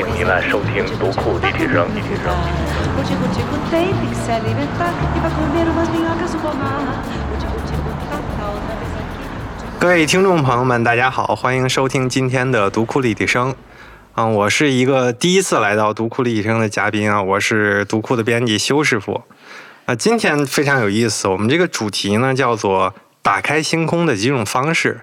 [0.00, 1.88] 迎您来收听读库立体声。
[1.94, 2.32] 立体声。
[9.80, 13.52] 各位听众朋友们，大家好，欢迎收听今天的读库立体声。
[14.14, 19.22] 嗯，我是一个第一次来到读库立体声的嘉宾啊，我是读库的编辑修师傅。
[19.86, 25.00] 啊，今天非常有意思，我们这个主题呢叫做“打开星空的几种方式”。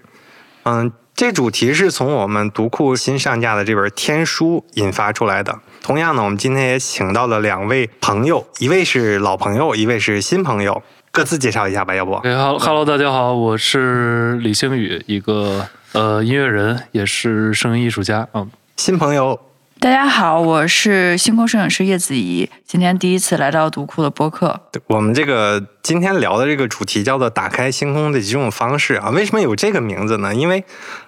[0.63, 5.59] 嗯，这主题是从我们读库新上架的这本《天书》引发出来的。
[5.81, 12.15] 同样呢，我们今天也请到了两位朋友，一位是老朋友，一位是新朋友，各自介绍一下吧，要不？
[12.15, 18.27] 哎哈哈喽，大家好，我是李星宇，一个呃音乐人，也是声音艺术家。
[18.33, 19.39] 嗯，新朋友
[19.79, 24.59] 大家好，我是星空摄影师叶子怡，今天第一次来到读库的播客。
[24.73, 30.33] 对我们这个今天聊的这个主题叫做“打开星空的几种方式”啊，为什么有这个名字呢？
[30.33, 30.63] 因为，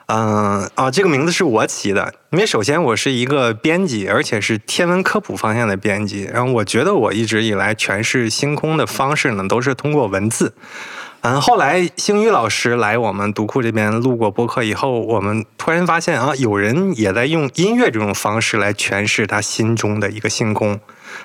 [0.07, 2.13] 嗯、啊，这个名字是我起的。
[2.31, 6.23] 因为首先我是一个编辑，而且是天文科普方向的编辑。
[6.31, 10.53] 然后我觉得我一直以来诠释星空的方式呢，都是通过文字。
[11.21, 20.79] 嗯，后来星宇老师来我们读库这边录过播客以后，我们突然发现啊，有人也在用音乐这种方式来诠释他心中的一个星空。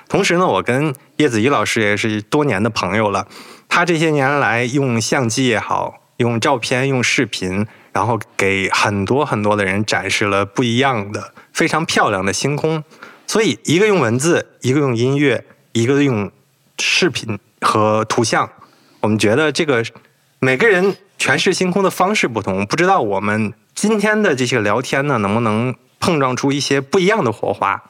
[0.09, 3.27] 同时呢，我跟叶子怡老师也是多年的朋友了。
[3.69, 12.83] 他这些年来用相机也好，用照片、用视频，然后给很多很多的人展示了不一样的、非常漂亮的星空。
[13.25, 16.29] 所以，一个用文字，一个用音乐，一个用
[16.77, 18.49] 视频和图像。
[18.99, 19.83] 我们觉得这个
[20.39, 27.81] 每个人诠释星空的方式不同，不知道我们今天的这些聊天呢，能不能碰撞出一些不一样的火花？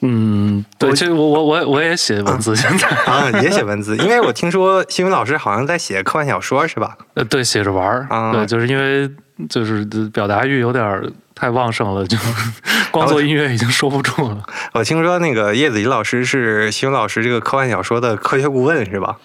[0.00, 6.96] 嗯，对，我其实我我我我也写文字，现在啊，也写文字，因为我听说新宇老师好像在写科幻小说，是吧？
[7.14, 9.10] 呃对写着玩儿，啊对，就是因为
[9.48, 12.16] 就是表达欲有点太旺盛了，就
[12.92, 14.42] 光做音乐已经收不住了。
[14.74, 19.16] 我听说那个叶子怡老师是新宇老师这个科幻小说的科学顾问，是吧？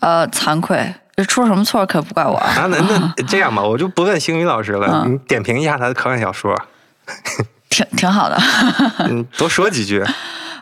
[0.00, 0.94] 呃，惭愧，
[1.26, 2.36] 出什么错可不怪我。
[2.36, 6.54] 啊，那那 这样吧，我就不问星宇老师了，嗯你点评一下他的科幻小说，
[7.68, 8.36] 挺挺好的，
[9.08, 10.04] 嗯，多说几句。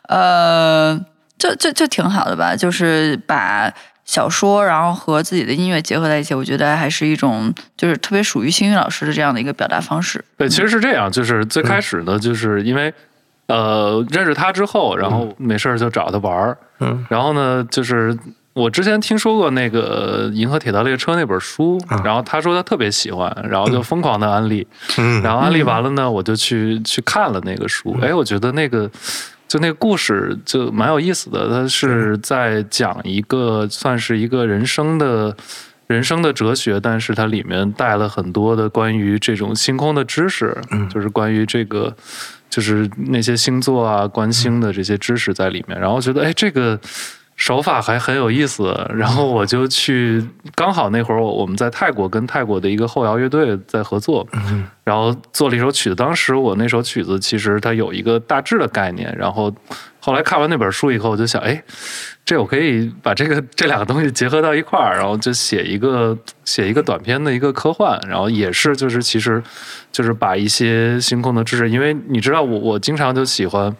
[0.09, 0.99] 呃，
[1.39, 3.72] 就就就挺好的吧，就是把
[4.05, 10.25] 小说然后和自己的音乐结合在一起，我觉得还是一种就是特别属于星宇老师的这样的一个表达方式。
[10.37, 12.94] 对，其实是这样，就是最开始呢，就是因为
[13.49, 18.17] 呃认识他之后，然后没事儿就找他玩儿，嗯然后呢，就是
[18.56, 25.21] 我之前听说过那个《银河铁道列车》那本书，啊然后他说他特别喜欢，然后就疯狂的安利，嗯。
[25.22, 28.91] 然后安利完了呢，我就去去看了那个书，哎，我觉得那个。
[29.49, 35.37] 就那个故事就蛮有意思的，它是在讲一个算是一个人生的
[35.87, 40.53] 人生的哲学，但是它里面带了很多的关于这种星空的知识，
[40.93, 41.94] 就是关于这个
[42.50, 45.78] 就是那些星座啊、观星的这些知识在里面。
[45.78, 46.77] 然后觉得，哎，这个
[47.36, 48.74] 手法还很有意思。
[48.94, 54.26] 然后我就去，刚好那会儿我我们在泰国跟泰国的一个后摇乐队在合作，
[54.82, 55.94] 然后做了一首曲子。
[55.94, 59.54] 当时我那首曲子其实它有一个大致的概念，然后
[60.00, 61.62] 后来看完那本书以后，我就想，哎，
[62.25, 69.42] 这我可以把这个这两个东西结合到一块儿，然后就写一个写一个短篇的一个科幻，然后也是就是其实
[69.92, 73.75] 就是把一些星空的知识，因为你知道我我经常就喜欢，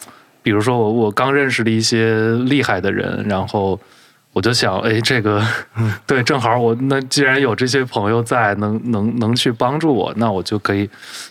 [0.47, 3.77] 比如说我我刚认识的一些厉害的人，然后。
[4.37, 5.43] 我就想，哎，这个，
[6.07, 10.87] 对，正好我那既然有这些朋友在，能能能去帮助我，那我就可以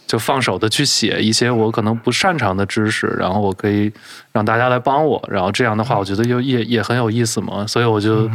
[0.08, 3.94] 就放手的去写一些我可能不擅长的知识，然后我可以
[4.32, 8.28] 让大家来帮我，然后这样的话，我觉得又也也很有意思嘛，所以我就。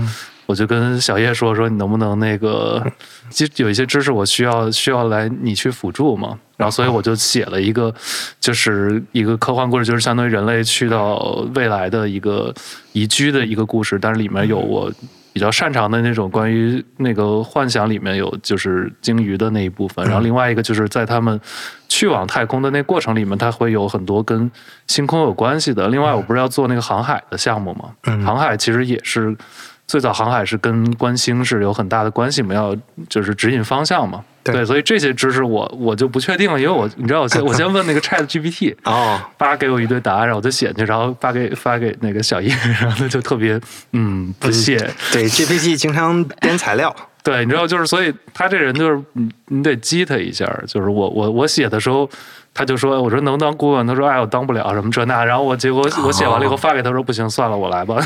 [0.51, 2.85] 我就跟小叶说说，你能不能那个，
[3.29, 7.95] 其实有一些知识我需要需要来你去辅助嘛，然后所以我就写了一个，
[8.41, 12.53] 就是一个科幻故事，就是相当于人类去到未来的一个
[12.91, 14.93] 宜居的一个故事，但是里面有我
[15.33, 21.41] 比较擅长的那种关于那个幻想里面有就是鲸鱼的那一部分，然后另外一个就是在他们
[21.89, 24.51] 去往太空的那过程里面，它会有很多跟
[24.89, 25.87] 星空有关系的。
[25.87, 27.95] 另外，我不是要做那个航海的项目嘛，
[28.25, 29.37] 航海其实也是。
[29.91, 32.77] 最早航海是跟观星是有很大的关系嘛，要
[33.09, 34.23] 就是指引方向嘛。
[34.43, 43.61] 对所以这些知识我我就不确定了，因为我你知道我先 我先问那个 Chat GPT，哦，发给我一堆答案，然后我就写进去，然后发给发给那个小叶，然后他就特别
[43.93, 44.79] 嗯不屑。
[45.13, 46.95] 对，GPT 经常编材料，
[47.25, 52.09] 对，你知道就是，所以他这人就是你你得激他一下，就是我我我写的时候。
[52.61, 57.97] 他就说：“我说能当顾问？”他说：“哎，我当不了什么这那。”然后我结果我写完了以后发给他说：“不行，算了，我来吧。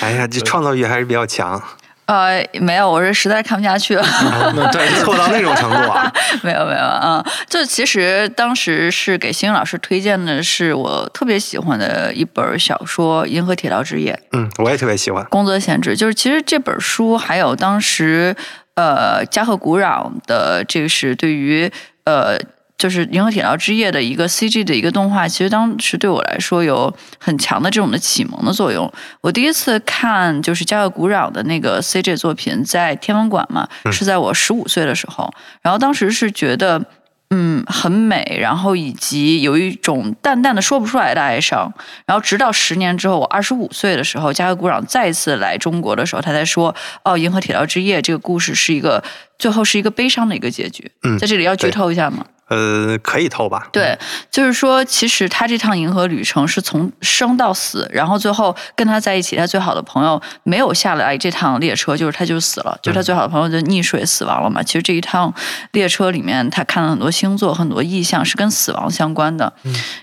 [0.00, 1.62] 哎呀，这创造欲还是比较强。
[2.06, 4.02] 呃，没有，我是实在看不下去了。
[4.72, 6.12] 对，错到那种程度啊？
[6.42, 15.24] 没有没有嗯，就其实当时是给星星老师推荐的是我特别喜欢的一本小说《银河铁道之夜》，嗯，我也特别喜欢。
[15.26, 15.94] 宫泽贤治。
[15.94, 18.34] 就是其实这本书还有当时
[18.74, 21.70] 呃加贺古壤的这个是对于
[22.04, 22.36] 呃。
[22.78, 28.92] 就是《银河铁道之夜》的一个 CG 的一个动画，其实当时对我来说有很强的这种的启蒙的作用。
[29.22, 35.32] 我第一次看就是加贺鼓壤的那个 CG 作品，在天文馆嘛，是在我十五岁的时候。
[35.62, 36.84] 然后当时是觉得，
[37.30, 41.72] 嗯，很美，然后以及有一种淡淡的说不出来的哀伤。
[42.04, 46.74] 然后直到十年之后，我二十五岁的时候，加贺鼓壤再次来中国的时候，他才说
[47.04, 49.02] ：“哦，《银河铁道之夜》这个故事是一个
[49.38, 52.26] 最后是一个悲伤的一个结局。”嗯在这里要剧透一下吗？
[52.48, 53.68] 呃，可以透吧？
[53.72, 53.98] 对，
[54.30, 64.62] 就是说，其实他这趟银河旅程是从生到死，然后最后跟他在一起，他最好的朋友没有下来这趟列车，就是他就死了，就是他最好的朋友就溺水死亡了嘛。
[64.62, 65.34] 其实这一趟
[65.72, 69.52] 列车里面，他看了很多星座，很多意象是跟死亡相关的。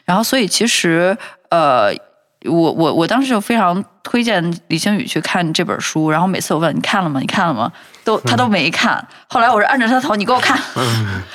[0.04, 1.18] 然后，所以其实
[1.50, 1.94] 呃。
[2.46, 7.20] 我我我当时就非常推荐李星宇去看这本书，然后每次我问你看了吗？
[7.20, 7.72] 你看了吗？
[8.04, 9.06] 都他都没看。
[9.28, 10.60] 后来我是按着他头，你给我看。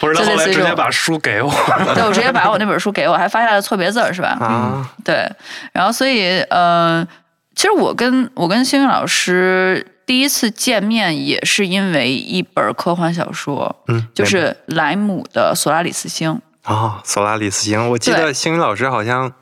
[0.00, 1.50] 不是 他后来直接把书给我，
[1.94, 4.36] 对我直接把我那本书给我，还发下了错别字儿，是吧？
[4.40, 5.26] 啊，对，
[5.72, 7.06] 然后所以呃，
[7.54, 16.34] 其实我跟我跟星宇老师第一次见面也是因为一本科幻小说，嗯，就是莱姆的《索拉里斯星》。
[16.70, 19.32] 哦，索拉里斯星，我记得星宇老师好像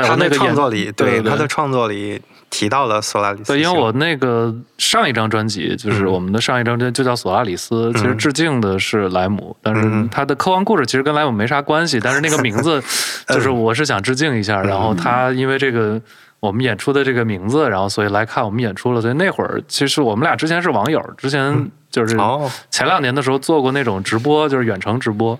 [0.00, 2.20] 对他那个创作里，对他的创作里
[2.50, 6.12] 提到了索拉里斯对，因为我那个上一张专辑就是嗯。
[6.12, 10.08] 我们的上一张专辑就叫《索拉里斯》，其实致敬的是莱姆，但是嗯。
[10.10, 12.82] 他的科幻故事其实跟莱姆没啥关系，但是那个名字
[13.28, 16.00] 就是我是想致敬一下，然后他因为这个。
[16.38, 19.00] 我们演出的这个名字，然后所以来看我们演出了。
[19.00, 25.36] 所以那会儿其实我们俩之前是网友，之前就是哦，前两年的时候做过那种直播，就是远程直播。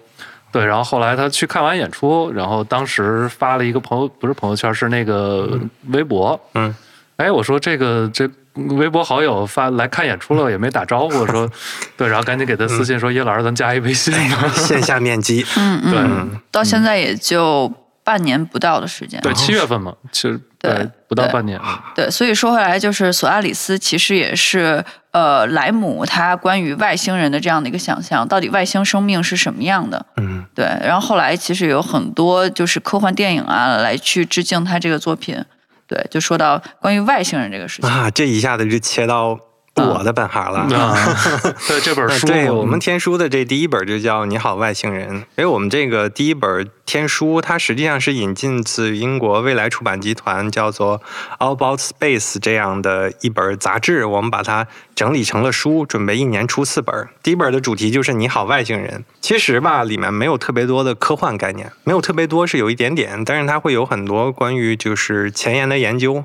[0.53, 5.59] 对，然后后来他去看完演出，然后当时发了一个朋友，不是朋友圈，是那个
[5.89, 6.39] 微博。
[6.55, 6.75] 嗯，
[7.17, 11.51] 哎，我说这个这微博好友发来看演出了，也没打招呼，说
[11.97, 14.49] 对，然后赶紧给他私信说叶老师，咱加一微信吧。
[14.49, 17.71] 线下面基，嗯对嗯，到现在也就
[18.03, 19.21] 半年不到的时间。
[19.21, 21.61] 对，七月份嘛，其实对对不到半年。
[21.95, 30.07] 对，所以说回来就是索阿里斯其实也是呃莱姆他关于外星人的这样的一个想象，到底外星生命是什么样的？
[30.17, 35.45] 嗯，对，然后后来其实有很多就是科幻电影啊来去致敬他这个作品。
[35.87, 37.91] 对，就说到关于外星人这个事情。
[37.91, 39.39] 啊，这一下子就切到
[39.77, 40.61] 我的本行了。
[40.79, 40.97] 啊，
[41.69, 45.11] 对这本书，对我们天书的这第一本就叫《你好，外星人》。
[45.15, 50.99] 因为我们这个第一本天书，它实际上是引进自英国未来出版集团叫做
[51.39, 57.09] 《All About Space》这样的一本杂志，我们把它整理成了书，准备一年出四本。
[57.23, 59.01] 第一本的主题就是《你好，外星人》。
[59.21, 66.25] 其实吧，里面没有特别多的科幻概念，没有特别多是有一点点，但是它会有很多关于就是前沿的研究。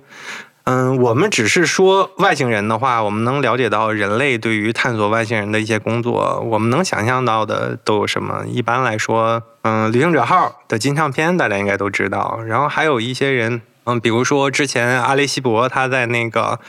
[0.63, 8.45] 嗯，我们只是说外星人的话，我们能了解到人类对于探索外星人的一些工作，我们能想象到的都有什么？
[8.47, 13.62] 一般来说，嗯，旅行者号的金唱片大家应该都知道，然后还有一些人。
[13.83, 16.59] 嗯，比如说之前阿雷西博他在那个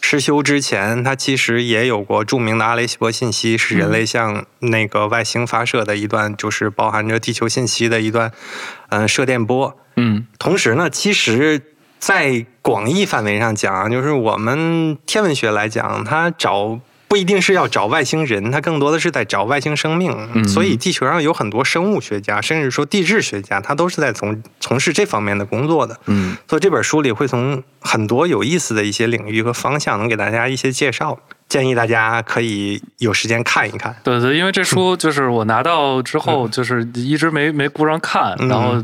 [0.00, 8.30] 失修之前，他其实也有过著名的阿雷西博信息，是人类向那个外星发射的一段，就是包含着地球信息的一段，
[8.90, 9.76] 嗯，射电波。
[9.96, 11.60] 嗯同时呢，其实，
[12.00, 20.16] 在广义范围上讲，就是我们天文学来讲，它找不一定是要找外星人，它更多的是在找外星生命。
[20.32, 26.00] 嗯所以地球上有很多生物学家，甚至说地质学家，他都是在从从事这方面的工作的。
[26.06, 31.18] 嗯所以这本书里会从很多有意思的一些领域和方向，能给大家一些介绍。
[31.48, 33.94] 建议大家可以有时间看一看。
[34.04, 38.82] 对对，因为这书就是我拿到之后，就是一直没没顾上看，嗯然后。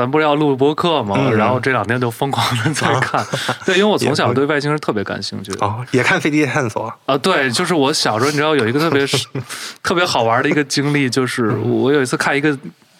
[0.00, 1.14] 咱不是要录播客吗？
[1.18, 3.22] 嗯然后这两天就疯狂的在看，
[3.66, 6.90] 对，因为我从小对外星人特别感兴趣哦，也看飞碟探索。
[7.04, 9.04] 啊，对，就是我小时候，你知道有一个特别
[9.84, 12.58] 特别好玩的一个经历，就是我有一次看一个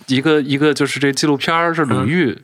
[0.09, 2.39] 一个一个就是这纪录片儿是鲁豫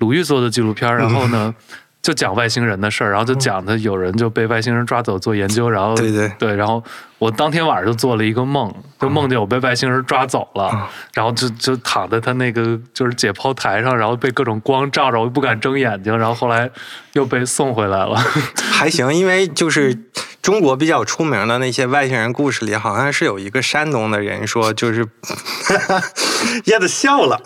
[0.00, 1.54] 鲁豫做的纪录片，然后呢
[2.02, 6.30] 就讲外星人的事儿，然后就讲的有人就被外星人抓走做研究，然后对对。
[6.38, 6.84] 对，然后
[7.24, 16.70] 我当天晚上就做了一个梦，就梦见我被外星人抓走了，啊然后就就躺在他那个就是解剖台上，然后被各种光照着，我又不敢睁眼睛，然后后来
[17.14, 18.14] 又被送回来了。
[18.70, 19.98] 还行，因为就是
[20.42, 25.06] 中国比较出名的那些外星人故事里，好像是有一个山东的人说，就是
[26.66, 27.40] 叶子笑了，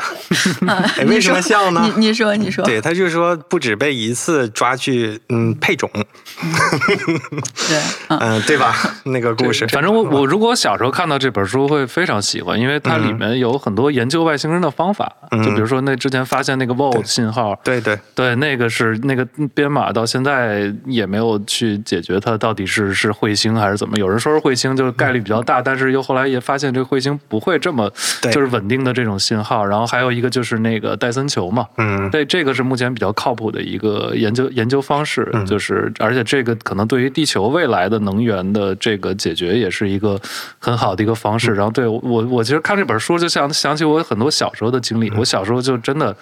[0.66, 1.88] 哎，为什么笑呢？
[1.96, 8.74] 你你说你说，对，他就说不止被一次抓去嗯配种，对，嗯嗯，对吧？
[9.04, 23.96] 那个故事，反正我我如果小时候看到这本书会非常喜欢，因为它里面有很多研究外星人的方法，嗯就比如说那之前发现那个 VO 信号，对对，对，那个是那个编码到现在也没有去解决它到底是是彗星还是怎么。
[23.98, 27.90] 有人说是彗星，就是概率比较大，但是又后来也发现这个彗星不会这么
[28.22, 28.32] 对。
[28.32, 29.64] 就是稳定的这种信号。
[29.64, 32.08] 然后还有一个就是那个戴森球嘛，嗯。
[32.10, 35.44] 对，这个是目前比较靠谱的一个研究研究方式，嗯。
[35.44, 40.20] 就是而且这个可能对于地球未来的能源的这个解决也是一个
[40.58, 41.54] 很好的一个方嗯式。
[41.54, 46.16] 然后对我我其实看这本书就像想起我很多小时候的经嗯历，我小时候就真的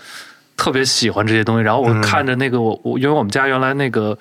[0.56, 1.62] 特别喜欢这些东西。
[1.62, 4.16] 然后我嗯看着那个我我因为我们家原来那个。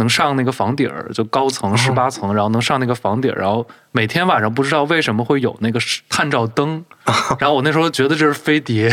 [0.00, 5.78] 能上那个房顶儿，就高层十八层，然后能上那个房顶儿，然后每天晚上不知道为什么会有那个
[6.08, 6.84] 探照灯，
[7.38, 8.92] 然后我那时候觉得这是飞碟，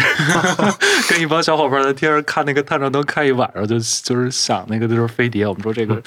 [1.09, 5.47] 跟一帮小伙伴在天上看那个探照灯看一晚上，就就是想那个就是飞碟。
[5.47, 5.99] 我们说这个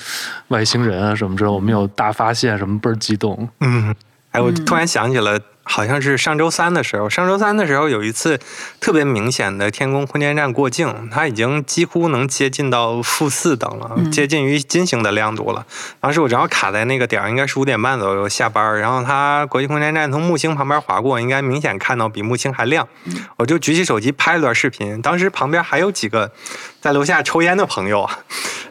[0.48, 3.48] 外星人啊什么之类，我们有大发现什么倍儿激动。
[3.60, 3.94] 嗯，
[4.32, 5.38] 哎，我突然想起了，
[5.72, 8.40] 好像是上周三的时候，上周三的时候有一次
[8.80, 15.64] 特别明显的天宫空间站过境，它已经几乎能接近到负四等了，接近于金星的亮度了。
[16.00, 22.88] 当时我正好卡在那个点儿，应该是五点半左右下班儿，然后它国际空间站从木星旁边划过，应该明显看到比木星还亮。
[23.36, 26.32] 我就举起手机拍了段视频，当时旁边还有几个
[26.80, 28.18] 在楼下抽烟的朋友啊，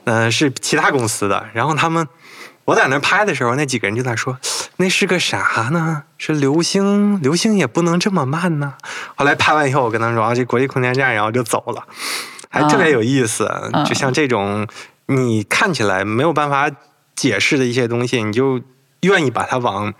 [0.03, 2.05] 嗯、 是其他公司的，然后他们。
[2.65, 4.37] 我在那拍的时候，那几个人就在说
[4.81, 6.03] ：“那是个啥呢？
[6.17, 7.21] 是流星？
[7.21, 8.75] 流星也不能这么慢呢。”
[9.15, 11.83] 后来拍完以后，我跟他说：“啊，这国际空间站，然后就走了，
[12.49, 13.43] 还特别有意思。
[13.73, 14.65] 嗯就像这种
[15.07, 16.71] 你看起来没有办法
[17.13, 18.61] 解释的一些东西，你就
[19.01, 19.93] 愿意把它往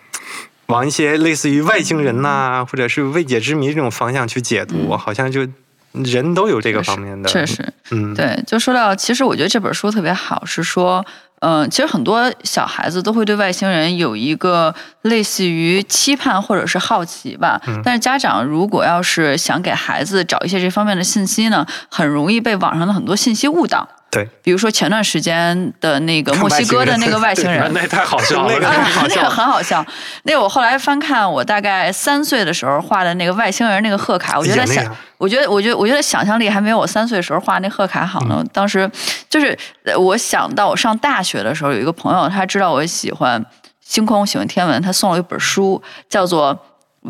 [0.68, 5.46] 往一些类似于外星人呐、或者是未解之谜这种方向去解读，好像就
[5.92, 11.04] 人都有这个方面的，确实，嗯，对，就说到，其实我觉得这本书特别好，是说，
[11.42, 17.62] 嗯、其实很多小孩子都会对外星人有一个类似于期盼或者是好奇吧。
[17.68, 23.88] 嗯但是家长如果要是想给孩子找一些这方面的信息呢，很容易被网上的很多信息误导。
[24.12, 29.86] 对，比如说前段时间的那个墨西哥的那个外星人， 那太好笑了，那个啊太好笑那个很好笑。
[30.24, 34.84] 那个我后来翻看我大概三岁的时候画的那个外星人那个贺卡，我觉得想
[35.18, 38.38] 我觉得，我觉得，我觉得想象力还没有我三岁的时候画那贺卡好呢。
[38.40, 38.90] 嗯当时
[39.30, 43.46] 就是呃我想到我上大学的时候，有一个朋友，他知道我喜欢
[43.80, 46.56] 星空，喜欢天文，他送了一本书，叫做《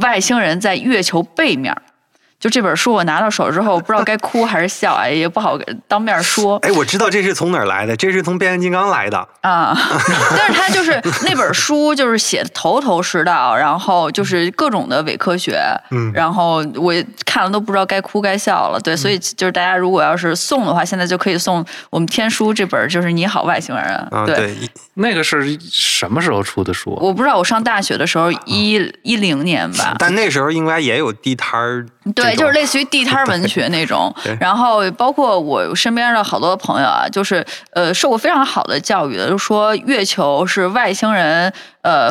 [0.02, 1.74] 外星人在月球背面》。
[2.40, 6.58] 就这本书我拿到手之后，不知道该哭还是笑，哎，也不好当面说。
[6.60, 9.18] 哎，我知道这是从哪儿来的，这是从变形金刚来的。
[9.42, 9.78] 啊，
[10.38, 10.92] 但是他就是
[11.28, 15.60] 那本书，就是写的头头是道，然后就是各种的伪科学，
[15.92, 16.94] 嗯然后我
[17.26, 18.80] 看了都不知道该哭该笑了。
[18.80, 24.36] 对，所以就是大家如果要是送的话，现在就可以送我们天书这本，就是《你好外星人》啊，对。
[24.36, 24.56] 对，
[24.94, 27.00] 那个是什么时候出的书啊？
[27.02, 34.14] 我不知道，我上大学的时候一一零年吧，但那时候应该也有地摊儿这种，对，就是类似于地摊文学那种。
[34.40, 42.10] 然后包括我身边的好多朋友啊，就是呃受过非常好的教育的，就说月球是外星人呃。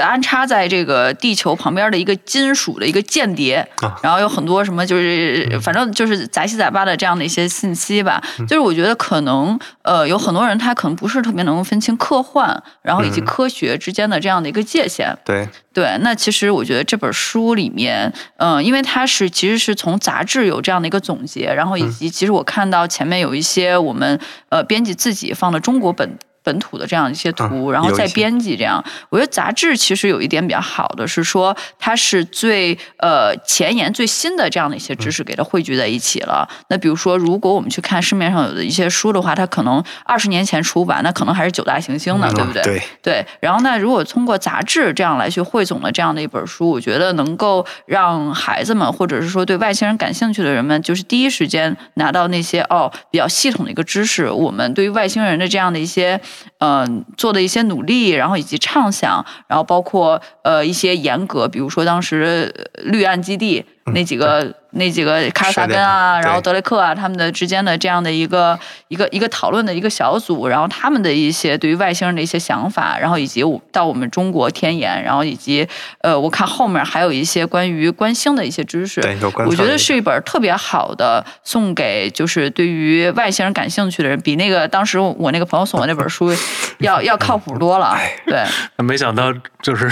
[0.00, 8.22] 安插在这个地球旁边的一个金属的一个间谍，啊然后有很多什么就是反正就是杂七杂八的这样的一些信息吧。
[8.48, 15.14] 就是我觉得可能呃有很多人他可能不是特别能够分清科幻，然后以及嗯科学之间的这样的一个界限。
[15.24, 24.18] 对，对，那其实我觉得这本书里面，嗯、因为它是其实是从杂志有这样的一个总结，然后以及其实我看到前面有一些我们
[24.48, 26.18] 呃编辑自己放的中国本。
[26.42, 36.48] 本土的这样一些图，然后再编辑这样，我觉得杂志其实有一点比较好的是说，它是最呃前沿最新的这样的一些知嗯识给它汇聚在一起了。
[36.68, 42.62] 那比如说，如果我们去看市面上有的一些书的话，它可能二十年前出版，那可能还是九大行星呢，对不对？
[42.62, 56.20] 嗯对，对，然后呢，如果通过杂志这样来去汇总了这样的一本书，我觉得能够让孩子们或者是说对外星人感兴趣的人们，就是第一时间拿到那些哦比较系统的一个知识，我们对于外星人的这样的一些
[56.58, 63.64] 嗯、做的一些努力，然后以及畅想，然后包括呃一些严格，比如说当时绿岸基地。
[63.86, 68.58] 那几个那几个卡尔萨根啊，然后德雷克啊，他们的之间的这样的一个
[68.88, 75.66] 一个一个讨论的一个小组，然后他们的一些对于外星人的一些想法，然后以及到我们中国天眼，然后以及
[76.00, 79.00] 呃，我看后面还有一些关于观星的一些知识。
[79.46, 86.30] 我觉得是一本特别好的送给就是对于外星人感兴趣的人，比那个当时我那个朋友送我那本书
[86.78, 87.98] 要要靠谱多了。
[88.26, 88.44] 对，
[88.76, 89.90] 没想到就是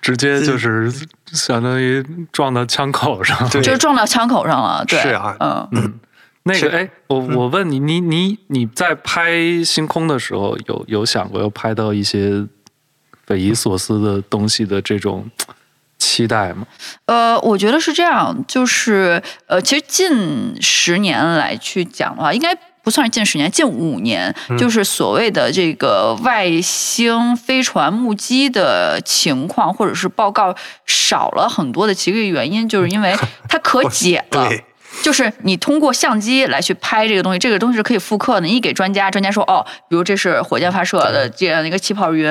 [0.00, 0.92] 直接就是
[1.32, 4.84] 相当于撞到枪口上，就是撞到枪口上了。
[4.86, 6.00] 对，是啊，嗯嗯，
[6.44, 12.46] 那个哎，我我问你，你你你在拍星空的时候，有有想过要拍到一些
[13.26, 15.30] 匪夷所思的东西的这种
[15.98, 16.66] 期待吗？
[17.06, 22.56] 呃，我觉得是这样，就是呃，其实近十年来去讲的话，应该。
[22.86, 30.54] 不算是近十年，近五年，就是所谓的这个外星飞船目击的情况，或者是报告
[30.86, 33.16] 少了很多的其中一个原因，就是因为
[33.48, 34.48] 它可 解了。
[35.06, 38.46] 就是你通过相机来去拍这个东西，这个东西是可以复刻的。
[38.48, 42.28] 你给专家，专家说哦，比如这是火箭发射的这样的一个气泡云，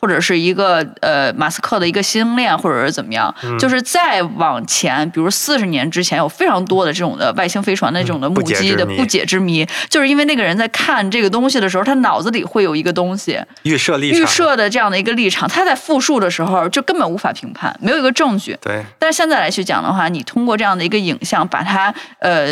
[0.00, 3.34] 或者是一个呃马斯克的一个星链，或者是怎么样。
[3.58, 18.56] 就是再往前，比如四十年之前，有非常多的这种的外星飞船的这种的目击的不解之谜，就是因为那个人在看这个东西的时候，他脑子里会有一个东西预设立场，预设的这样的一个立场，他在复述的时候就根本无法评判，没有一个证据。
[18.62, 18.82] 对。
[18.98, 21.94] 但是现在来去讲的话，你通过这样的一个影像把它。
[22.20, 22.46] 呃，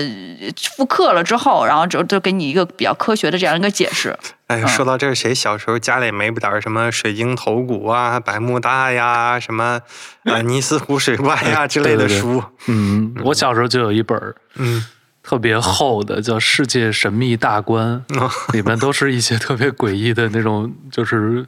[0.76, 4.16] 复刻了之后，然后就就给你一个比较科学的这样一个解释。
[4.49, 9.81] 哎，说到这，谁小时候家里没不点什么水晶头骨啊、百慕大呀、什么
[10.25, 12.42] 呃尼斯湖水怪呀之类的 书？
[12.66, 14.85] 嗯，我小时候就有一本嗯，
[15.23, 18.04] 特别厚的，叫《世界神秘大观》，
[18.52, 21.47] 里面都是一些特别诡异的那种，就是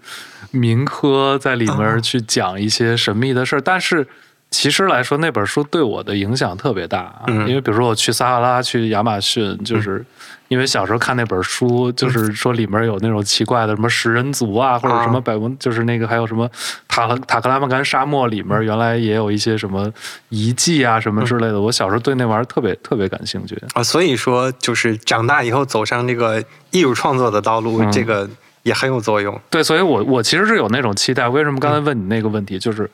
[0.50, 4.06] 民科在里面去讲一些神秘的事儿，但是。
[4.54, 10.02] 其实来说，那本书对我的影响特别大，因为比如说我去撒哈拉、去亚马逊，就是
[10.46, 16.48] 因为小时候看那本书，就是说里面有那种奇怪的什么食人族啊，或者什么百文，就是那个还有什么
[16.86, 19.92] 塔塔克拉玛干沙漠里面原来也有一些什么
[20.28, 21.60] 遗迹啊什么之类的。
[21.60, 28.30] 我小时候对那玩意儿特别特别感兴趣啊，所以说就是长大以后走上这个艺术创作的道路，这个
[28.62, 29.36] 也很有作用。
[29.50, 31.28] 对，所以我我其实是有那种期待。
[31.28, 32.88] 为什么刚才问你那个问题，就是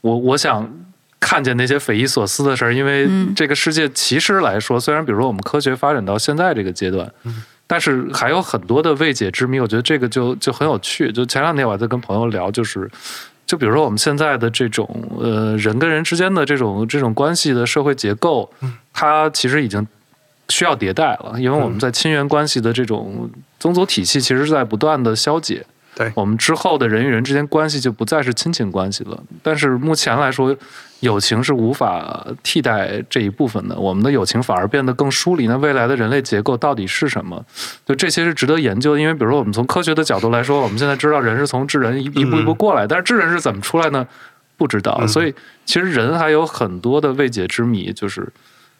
[0.00, 0.68] 我我想。
[1.20, 7.10] 看见那些匪夷所思的事儿，因为这个世界其实来说，虽然比如说我们科学发展到现在这个阶段，
[7.66, 9.58] 但是还有很多的未解之谜。
[9.60, 11.10] 我觉得这个就就很有趣。
[11.12, 12.90] 就前两天我还在跟朋友聊，就是
[13.46, 14.88] 就比如说我们现在的这种
[15.20, 18.50] 呃人跟人之间的这种这种关系的社会结构，
[18.92, 19.86] 它其实已经
[20.48, 25.66] 需要迭代了，因为我们在亲缘关系的这种宗族体系，其实是在不断的消解。
[25.98, 29.20] 对我们之后的人与人之间关系就不再是亲情关系了。
[29.42, 30.56] 但是目前来说，
[31.00, 33.76] 友情是无法替代这一部分的。
[33.76, 35.48] 我们的友情反而变得更疏离。
[35.48, 37.44] 那未来的人类结构到底是什么？
[37.84, 39.00] 就这些是值得研究的。
[39.00, 44.06] 因为比如说，我们从科学的角度来说，我们现在知道人是从智人一一步一步过来，但是智人是怎么出来呢？
[44.56, 45.04] 不知道。
[45.08, 45.34] 所以
[45.64, 48.28] 其实人还有很多的未解之谜，就是。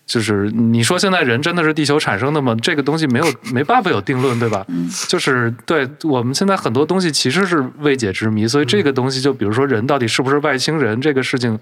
[0.08, 2.56] 就是你说现在人真的是地球产生的吗？
[2.62, 4.66] 这个东西没有没办法有定论，对吧？
[5.06, 11.58] 就是对我们现在很多东西其实是未解之谜，所以这个东西就比如说人到底是不是外星人这个事情，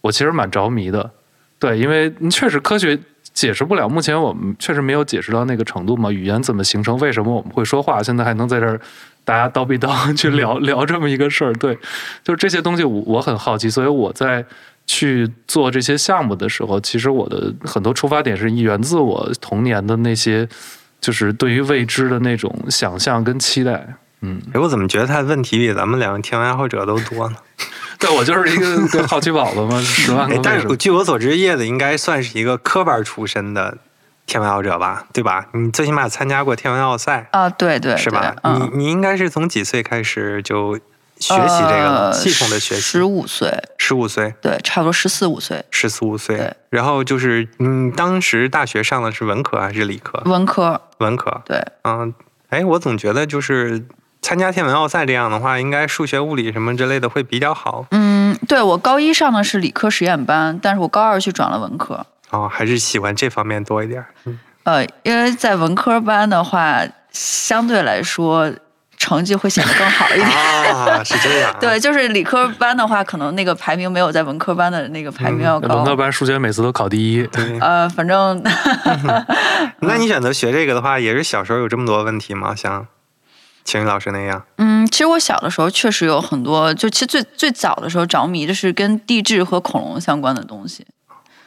[0.00, 1.10] 我其实蛮着迷的。
[1.58, 2.96] 对，因为确实科学
[3.34, 6.08] 解释不了，目前我们确实没有解释到那个程度嘛。
[6.08, 6.96] 语言怎么形成？
[7.00, 8.00] 为什么我们会说话？
[8.00, 8.80] 现在还能在这儿
[9.24, 11.52] 大家叨逼叨去聊 聊这么一个事儿？
[11.54, 11.76] 对，
[12.22, 14.46] 就是这些东西我我很好奇，所以我在。
[14.88, 20.48] 去做这些项目的时候，其实我的很多出发点是源自我童年的那些，
[20.98, 23.94] 就是对于未知的那种想象跟期待。
[24.22, 27.36] 嗯，哎，我怎么觉得他的问题比咱们两个天文爱好者都多呢？
[28.00, 30.40] 对，我就是一个好奇宝宝嘛， 十万个。
[30.42, 33.76] 但是据我所知，叶子应该算是一个科班出身的
[34.26, 35.06] 天文爱好者吧？
[35.12, 35.46] 对吧？
[35.52, 37.50] 你最起码参加过天文奥赛啊？
[37.50, 38.34] 对对，是吧？
[38.42, 40.78] 你你应该是从几岁开始就？
[41.20, 46.54] 学习这个系统的学习，十五岁，十五岁，对，差不多十四五岁，十四五岁。
[46.70, 50.22] 然后就是，嗯，当时大学上的是文科还是理科？
[50.26, 51.42] 文科，文科。
[51.44, 52.14] 对，嗯，
[52.50, 53.84] 哎，我总觉得就是
[54.22, 57.86] 参加天文奥赛这样的话，应该数学、物理什么之类的会比较好。
[57.90, 62.06] 嗯，对我高一上的是理科实验班，但是我高二去转了文科。
[62.30, 64.04] 哦，还是喜欢这方面多一点。
[64.24, 68.52] 嗯，呃，因为在文科班的话，相对来说。
[68.98, 70.28] 成绩会显得更好一点
[70.74, 71.54] 啊，是这样。
[71.60, 75.76] 对，就是理科班的话，可能那个排名没有在文科班的那个排名要高。
[75.76, 77.28] 文科班数学每次都考第一。
[77.60, 78.42] 呃，反正。
[79.80, 82.54] 那你选择学这个的话，也是小时候有这么多问题吗？
[82.54, 82.86] 像
[83.64, 84.44] 晴雨老师那样？
[84.56, 90.86] 嗯，其实我小的时候确实有很多，就其实最最早的时候着迷的是跟地质和恐龙相关的东西。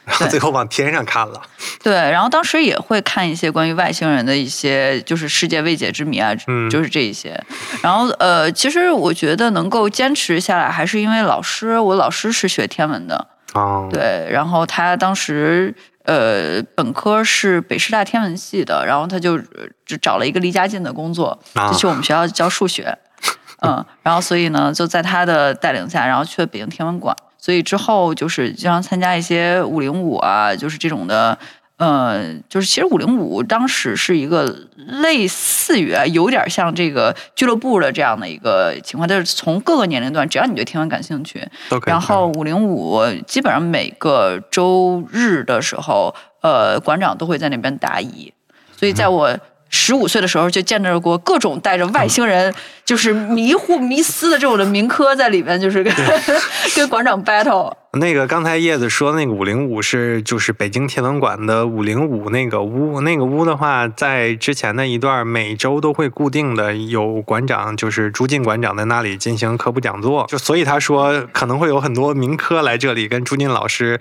[0.04, 1.40] 然后最后往天上看了。
[1.82, 7.40] 对，然后当时也会看一些关于外星人的一些就是世界未解之谜啊，嗯就是这一些。
[7.82, 22.96] 然后呃，其实我觉得能够坚持下来，还是因为老师，我老师是学天文的，哦，对，然后他当时呃本科是北师大天文系的，然后他就呃就找了一个离家近的工作，啊就去我们学校教数学，
[23.62, 31.36] 嗯，然后所以呢就在他的带领下，然后去了北京天文馆，所以之后就是经常参加一些五零五啊，就是这种的。
[31.78, 34.44] 呃，就是其实五零五当时是一个
[34.76, 41.44] 类似于啊有点像这个俱乐部的这样的一个情况，但是从各个年龄段，只要你对天文感兴趣。
[41.84, 48.32] 然后五零五基本上每个周日的时候，呃，馆长都会在那边答疑，
[48.76, 49.36] 所以在我
[49.74, 52.54] 十五岁的时候就见着过各种带着外星人
[52.84, 55.92] 就是迷糊迷思的这种的民科在里面，就是跟
[56.76, 57.72] 跟馆长 battle。
[57.94, 73.98] 那个刚才叶子说那个五零五是就是北京天文馆的五零五那个屋，那个屋的话，在之前的一段每周都会固定的有馆长，就是朱进馆长在那里进行科普讲座，就所以他说可能会有很多民科来这里跟朱进老师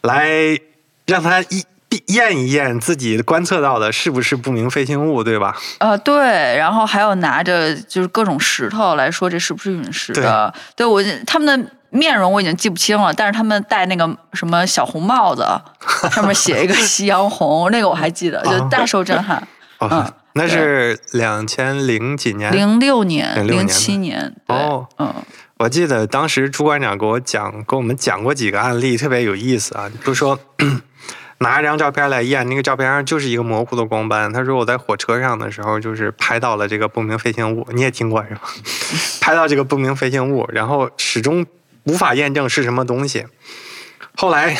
[0.00, 0.58] 来
[1.06, 1.62] 让他一。
[2.06, 5.56] 验一验自己观测到的是不是不明飞行物，对吧？
[5.78, 10.52] 呃，对，然后还有拿着就是各种石头来说这是不是陨石的？
[10.74, 15.46] 对我他们的面容我已经记不清了，但是他们戴那个什么小红帽子，
[16.10, 19.36] 上面写一个夕阳红，那个我还记得，就大受震撼。
[19.78, 24.34] 哦、嗯，那是两千零几年，零六年、零七年。
[24.46, 25.14] 哦，嗯，
[25.58, 30.38] 我记得当时朱馆长给我讲，给我们讲过几个案例，特别有意思啊，就说。
[31.38, 34.32] 拿一张照片来验，那个照片上就是一个模糊的光斑。
[34.32, 38.40] 他说我在火车上的时候，就是拍到了这个不明飞行物，你也听过是吧？
[39.20, 41.44] 拍到这个不明飞行物，然后始终
[41.84, 43.26] 无法验证是什么东西。
[44.16, 44.56] 后来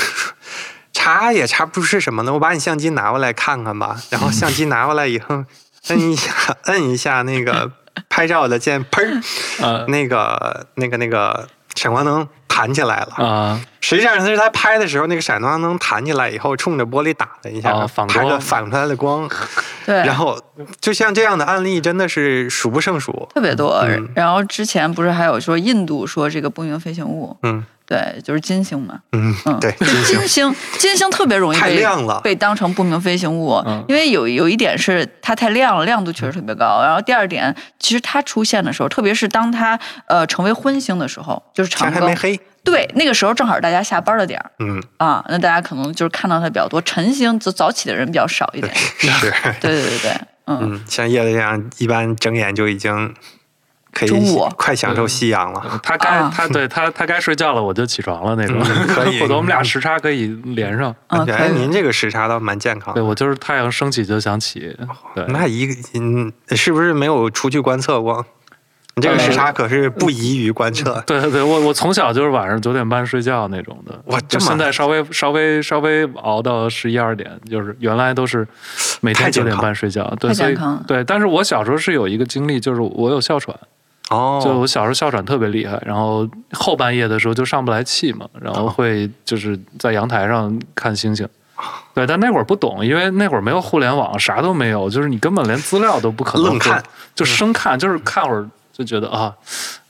[0.93, 3.97] 查也查不出是什么呢，我把你相机拿过来看看吧。
[4.11, 5.45] 然后相机拿过来以后，
[5.89, 6.33] 摁一下，
[6.65, 7.73] 摁一下那个
[8.09, 9.23] 拍照的键，砰，
[9.63, 13.61] 呃，那个那个那个闪光灯弹起来了啊。
[13.81, 19.31] 实际上是他拍的时候，那个闪光灯弹起来以后，冲着玻璃打了一下，哦、反拍的反出来的光。
[19.85, 20.37] 对，然后
[20.81, 23.77] 就像这样的案例真的是数不胜数，特别多。
[23.85, 29.73] 嗯、然后之前不是还有说印度说这个不明飞行物，嗯，对，就是金星嘛，嗯嗯，对，
[30.05, 36.83] 金星金星特别容易太亮了，被当成不明飞行物，嗯、因为有有一点是它太亮了，亮度确实特别高。
[36.83, 42.39] 然后第二点，其实它出现的时候，特别是当它呃成为昏星的时候，就是长天还没黑。
[42.65, 46.83] 对，那个时候正好大家下班的点儿，嗯啊，那大家可能就是看到它比较多。
[46.83, 50.11] 晨星早早起的人比较少一点， 是，对对对对，
[50.47, 53.15] 嗯嗯，像叶子这样，一般睁眼就已经
[53.97, 54.11] 可以
[54.59, 55.81] 快享受夕阳了。
[55.83, 60.95] 他该他对他他该睡觉了，我就起床了那种，可以， 否则我们俩时差可以连上。
[61.07, 62.93] 哎，您这个时差倒蛮健康。
[62.93, 64.77] 对我就是太阳升起就想起。
[65.15, 68.27] 对，那一个嗯，是不是没有出去观测过？
[68.97, 71.03] 你这个时差可是不宜于观测。
[71.07, 73.99] 对对对，我我从小就是晚上九点半睡觉那种的。
[74.05, 78.47] 我，就现在稍微稍微稍微熬到十一二点，就是原来都是
[79.01, 80.05] 每天九点半睡觉。
[80.21, 80.57] 对，所以
[80.87, 83.55] 对，但是我小时候是有一个经历，就是我有哮喘。
[84.11, 84.41] 哦。
[84.43, 91.29] 就我小时候哮喘特别厉害，然后后半夜的时候就上不来气嘛，然后会就是在阳台上看星星。
[91.95, 96.83] 对，但那会儿不懂，因为那会儿没有互联网，啥都没有，就是你根本连资料都不可能愣看，
[97.15, 98.49] 就生看，就是看会儿。
[98.77, 99.33] 就觉得啊，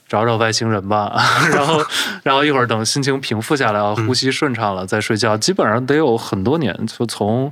[0.07, 1.13] 找找外星人吧，
[1.53, 1.83] 然后，
[2.23, 5.35] 然后一会儿等心情平复下来，呼吸顺畅了再睡觉。
[5.35, 7.51] 基本上得有很多年，就从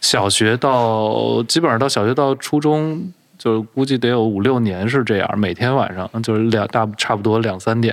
[0.00, 7.92] 小学到基本上到小学到初中，就是估计得有五六年是这样，每天晚上就是两大差不多两三点，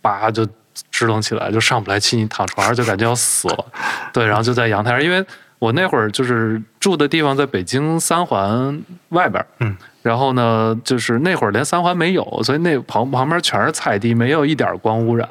[0.00, 0.44] 叭就
[0.90, 3.64] 支棱起来，就上不来气，你躺床上就感觉要死了。
[4.12, 5.24] 对，然后就在阳台上，因为
[5.60, 9.76] 我那会儿就是住的地方在北京三环外边，嗯。
[10.02, 15.28] 然后呢，就是那会儿连三环没有，所以那旁旁边全是菜地，没有一点光污染。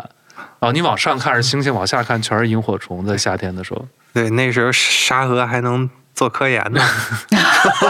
[0.59, 3.05] 然后你往上看是星星，往下看全是萤火虫。
[3.05, 6.79] 在夏天的时候，对，那时候沙河还能做科研呢，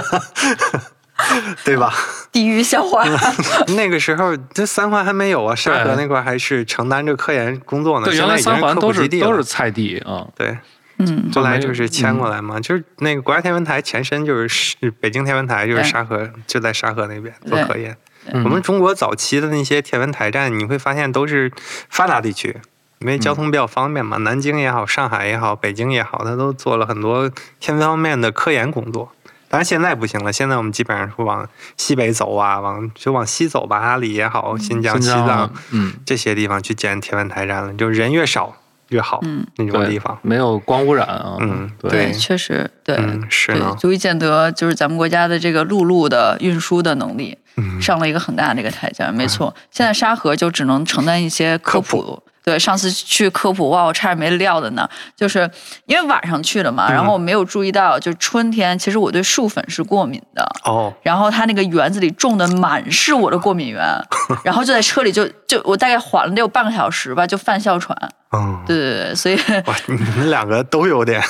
[1.64, 1.94] 对吧？
[2.32, 3.04] 地狱笑话。
[3.76, 8.06] 那个时候这三环还没有啊，沙河那块还是承担着科研工作呢。
[8.06, 10.28] 对，原来三环都是都是菜菜地啊。
[10.36, 10.58] 对。
[11.04, 17.98] 嗯，后来就是迁过来嘛，嗯、就是那个国家天文台前身就是北京天文台，就是沙河，就在沙河那边做科研。
[18.34, 21.52] 我们中国早期的那些天文台站，你会发现都是
[21.90, 22.56] 发达地区，
[23.00, 27.28] 因为交通比较方便嘛，嗯、南京也好，上海也好，北京也好，它都做了很多
[27.60, 29.12] 天文方面的科研工作。
[29.52, 38.56] 当然现在不行了，现在我们基本上是往西北走啊，往就往西走吧，阿里也好，新疆、西藏，嗯，这些地方去建天文台站了，就人越少。
[38.92, 40.20] 越好，嗯那种地方。
[40.22, 41.38] 没有光污染啊。
[41.40, 42.98] 嗯对对，确实对。
[42.98, 49.10] 嗯，是对呢，，足以见得就是咱们国家的这个陆路的运输的能力嗯上了一个很大的一个台阶。
[49.12, 52.24] 没错，现在沙河就只能承担一些科科普。
[52.44, 55.50] 对，上次去科普哇，我差点没撂在那儿，就是
[55.86, 63.84] 因为晚上去的嘛，嗯然后我没有注意到，就春天其实我对树粉是过敏的，哦，然后他那个园子里种的满是我的过敏源，
[64.44, 67.96] 然后就在车里就就我大概缓了得有半个小时吧，就犯哮喘。
[68.34, 71.22] 嗯，对对对，所以哇，你们两个都有点，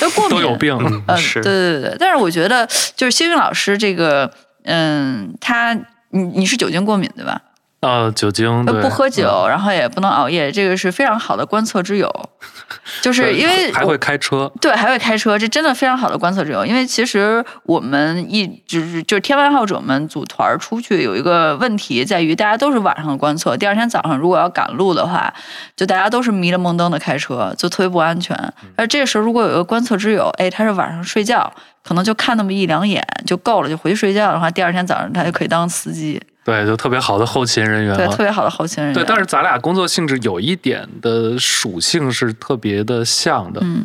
[0.00, 0.76] 都过敏都有病。
[1.06, 4.28] 嗯，是对对对对，但是我觉得就是星云老师这个，
[4.64, 5.72] 嗯，他
[6.10, 7.40] 你你是酒精过敏对吧？
[7.80, 12.10] 啊，酒精呃对不喝酒，嗯然后也不能熬夜，这个是非常好的观测之友，
[13.00, 16.66] 就是因为还会开车，对，还会开车，这真的非常好的观测之友。
[16.66, 25.32] 因为其实我们一就是就是天文爱好者们组团出去有一个问题在于，大家都是晚上的观测，第二天早上如果要赶路的话，
[25.76, 28.36] 就大家都是迷了蒙灯的开车，就特别不安全。
[28.74, 31.52] 而这个时候如果有一个观测之友，哎，他是晚上睡觉，
[31.84, 38.16] 可能就看那么一两眼就够了，就回去睡觉的话，第二天早上他就可以当司机，对，就特别好的后勤人员对，特。
[38.24, 38.94] 别好的后勤人员。
[38.94, 43.84] 对，但是咱俩工作性质有一点的属性是特别的像的，嗯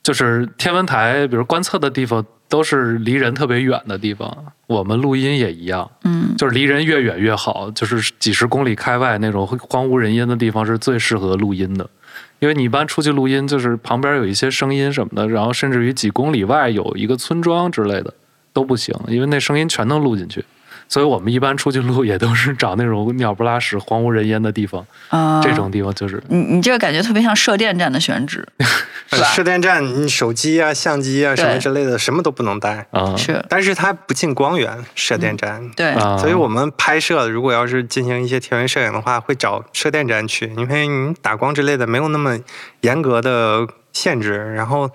[0.00, 4.32] 就是天文台，比如观测的地方都是离人特别远的地方，
[4.68, 11.90] 我们录音也一样，嗯就是离人越远越好，就是几十公里开外那种荒无人烟的地方是最适合录音的。
[12.38, 18.14] 因为你一般出去录音，就是旁边有一些声音什么的，然后甚至于几公里外有一个村庄之类的
[18.52, 20.44] 都不行，因为那声音全能录进去。
[20.88, 28.46] 所以我们一般出去录也都是找那种鸟不拉屎、荒无人烟的地方，啊，这种地方就是你你这个感觉特别像射电站的选址，
[29.10, 29.24] 是吧？
[29.32, 32.86] 射电站，你手机啊、相机啊什么之类的，什么都不能带。
[32.90, 35.70] 啊，是但是它不进光源，射电站。
[35.70, 42.38] 对，啊，所以我们拍摄，如果要是进行一些天文摄影的话，会找射电站去，因为你打光之类的没有那么
[42.82, 44.90] 严格的限制，然后，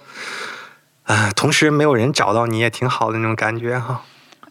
[1.04, 4.02] 啊、同时没有人找到你也挺好的那种感觉哈。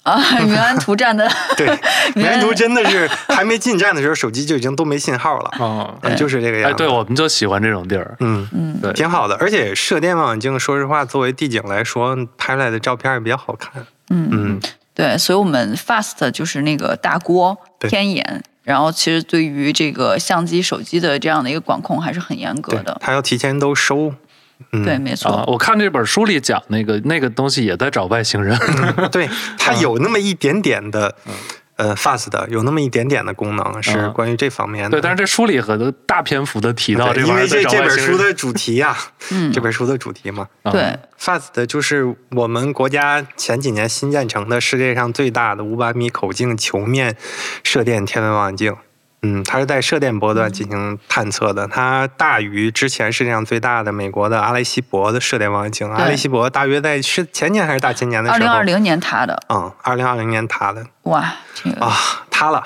[0.08, 1.66] 啊， 原安图站的， 对，
[2.16, 13.86] 原图真的是还没进站的时候，手机就已经都没信号了，啊，嗯就是这个样哎，对，我们就喜欢这种地儿，嗯，嗯，对，挺好的，而且射电望远镜，说实话，作为地景来说，拍出来的照片也比较好看。
[14.10, 14.28] 嗯。
[14.32, 14.60] 嗯，
[14.94, 17.90] 对，所以我们 fast 就是那个大锅对。
[17.90, 22.96] 天眼，然后其实对于这个相机、手机的这样的一个管控还是很严格的，。
[23.00, 24.14] 他要提前都收。
[24.72, 25.30] 嗯，对，没错。
[25.30, 28.58] 啊，我看这本书里讲那个那个东西也在找外星人，
[29.10, 31.14] 对， 它有那么一点点的，
[31.76, 34.12] 呃，fast 的有那么一点点的功能是嗯。
[34.12, 34.90] 关于这方面的。
[34.90, 38.96] 对，但是这书里很多大篇幅的提到这因为这这本书的主题呀、
[39.30, 39.52] 嗯。
[39.52, 40.72] 这本书的主题嘛啊。
[40.72, 47.16] 对，，fast 就是我们国家前几年新建成的世界上最大的五百米口径球面
[47.62, 48.74] 射电天文望远镜。
[49.22, 55.90] 嗯，它是在射电波段进行探测的，它大于之前世界上最大的美国的阿雷西博的射电望远镜。
[55.90, 61.92] 阿雷西博大约在是前年还是大前年的时候，二零二零年塌的，嗯，二零二零年塌的哇，这个啊，
[62.30, 62.62] 塌了。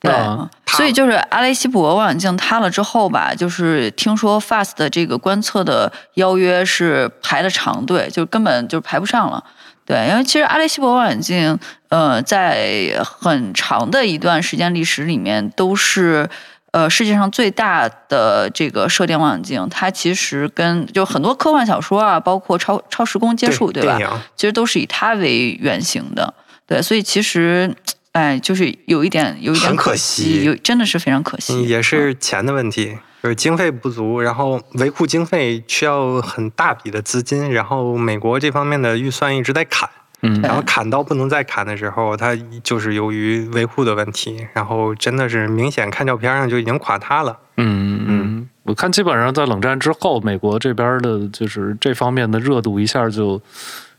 [0.00, 9.42] 对啊，所以就是阿雷西博望远镜塌了之后吧，就是听说 FAST 的这个观测的邀约是排了长队，就根本就排不上了。
[9.88, 16.28] 对，因为其实阿雷西博望远镜，呃，在很长的一段时间历史里面都是。
[16.70, 23.98] 呃，世界上最大的这个射电望远镜，它其实跟就很多科幻小说啊，包括超超时空接触，对吧？
[24.36, 26.32] 其实都是以它为原型的。
[26.66, 27.74] 对，所以其实，
[28.12, 31.54] 哎，就是有一点，有一点很可惜，惜有真的是非常可惜。
[31.54, 39.88] 嗯也是钱的问题，就是经费不足，然后维护经费需要很大笔的资金，然后美国这方面的预算一直在砍，
[40.22, 47.36] 嗯然后砍到不能再砍的时候，它就是由于维护的问题，然后真的是明显看照片上就已经垮塌了。
[47.56, 53.40] 嗯嗯，我看基本上在冷战之后，美国这边的就是这方面的热度一下就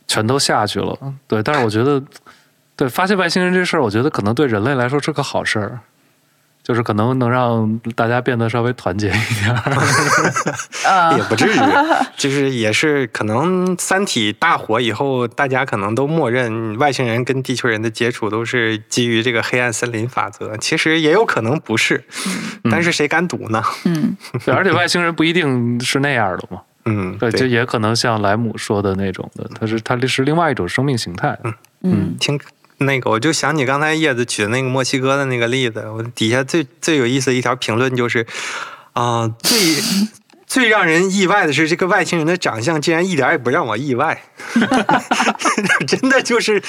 [0.08, 0.98] 全都下去了。
[1.28, 2.02] 对，但是我觉得，
[2.78, 5.80] 对发现外星人这事儿，我觉得可能对人类来说是个好事儿。
[6.70, 9.56] 就是可能能让大家变得稍微团结一点
[11.18, 11.58] 也不至于，
[12.16, 22.04] 就是也是可能《三体》大火以后，大家可能都默认外星人跟地球人的接触都是基于这个黑暗森林法则，其实也有可能不是，
[22.70, 23.64] 但是谁敢赌呢？
[23.86, 31.54] 嗯， 对，而且外星人不一定是那样的嘛，嗯，对，就也可能像莱姆说的那种的，它是它是另外一种生命形态，嗯。
[31.82, 32.16] 嗯。
[32.20, 32.40] 听
[32.80, 38.26] 那个，我就想起刚才叶子举的那个墨西哥的那个例子，我底下最最有意思的一条评论就是，
[38.94, 39.58] 啊、最
[40.48, 44.24] 最让人意外的是，这个外星人的长相竟然一点也不让我意外，
[45.88, 46.60] 真的就是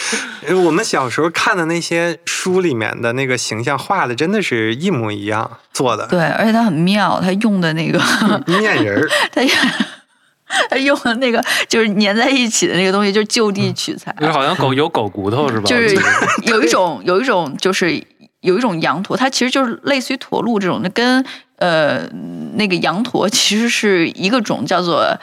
[0.46, 6.06] 呃我们小时候看的那些书里面的那个形象画的，真的是一模一样做的。
[6.08, 7.98] 对，而且他很妙，他用的那个
[8.46, 9.86] 面人儿， 他他
[10.78, 15.64] 用的那个就是粘在一起的那个东西，就是就地取材，就是好像狗有狗骨头是吧？
[15.64, 15.96] 就是
[16.44, 18.02] 有一种有一种就是
[18.40, 21.24] 有一种羊驼，它其实就是类似于驼鹿这种的，跟
[21.56, 22.06] 呃
[22.54, 25.18] 那个羊驼其实是一个种，叫做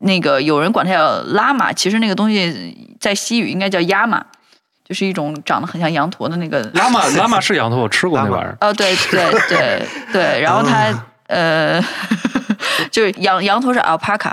[0.00, 4.24] 那个有人管它叫拉玛，其实那个东西在西语应该叫亚马，
[4.84, 8.58] 就是一种长得很像羊驼的那个拉玛 拉玛是羊驼，我吃过那玩意儿。
[8.60, 10.92] 哦，对对对对，然后它、
[11.28, 11.80] 呃，
[12.90, 14.32] 就是羊羊驼是 alpaca，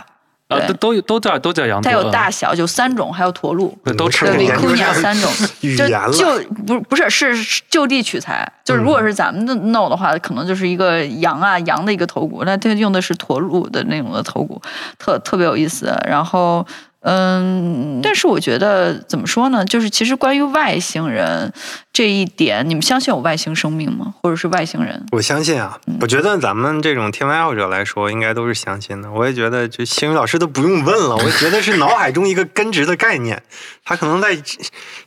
[0.62, 1.92] 都都都叫都叫羊驼。
[1.92, 3.78] 它有大小，就三种，还有驼鹿。
[3.84, 5.32] 对都吃对过研究，vicuña 上三种，
[5.78, 14.62] 就就不不是是是就地取材，就是如果是咱们的弄的话，可能就是一个羊啊羊的一个头骨，那它用的是驼鹿的那种的头骨，
[14.98, 15.94] 特特别有意思。
[16.08, 16.66] 然后
[17.04, 21.52] 嗯，但是我觉得怎么说呢，就是其实关于外星人
[21.92, 24.14] 这一点，你们相信有外星生命吗？
[24.24, 25.06] 或者是外星人？
[25.12, 29.12] 我相信啊，我觉得咱们这种天文爱好者来说，应该都是相信的。
[29.12, 33.44] 我也觉得，就星宇老师都不用问了，我觉得是脑海中一个根植的概念，
[33.84, 34.38] 他可能在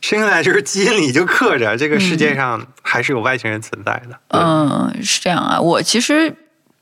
[0.01, 4.19] 生下来就是基因里就刻着，这个世界上还是有外星人存在的。
[4.29, 5.59] 嗯，是这样啊。
[5.59, 6.33] 我其实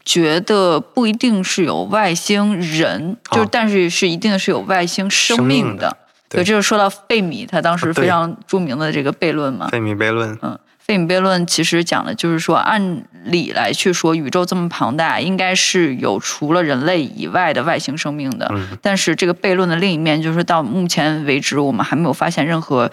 [0.05, 5.97] 觉得不一定是有外星人，哦就是但是是一定是有外星生生命命的的。
[6.29, 9.67] 对这就说到费米，他当时非常著名的这个悖论嘛。
[9.69, 18.47] 费米悖论，嗯，费米悖论其实讲的就是说，按理来去说，宇宙这么庞大，应该是有除了人类以外的外星生命的。
[18.51, 22.91] 嗯但是这个悖论的另一面，就是到目前为止，我们还没有发现任何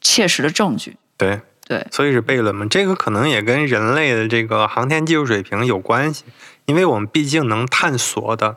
[0.00, 0.96] 切实的证据。
[1.16, 2.66] 对，对，所以是悖论嘛。
[2.68, 6.24] 这个可能也跟人类的这个航天技术水平有关系，
[6.64, 8.56] 因为我们毕竟能探索的，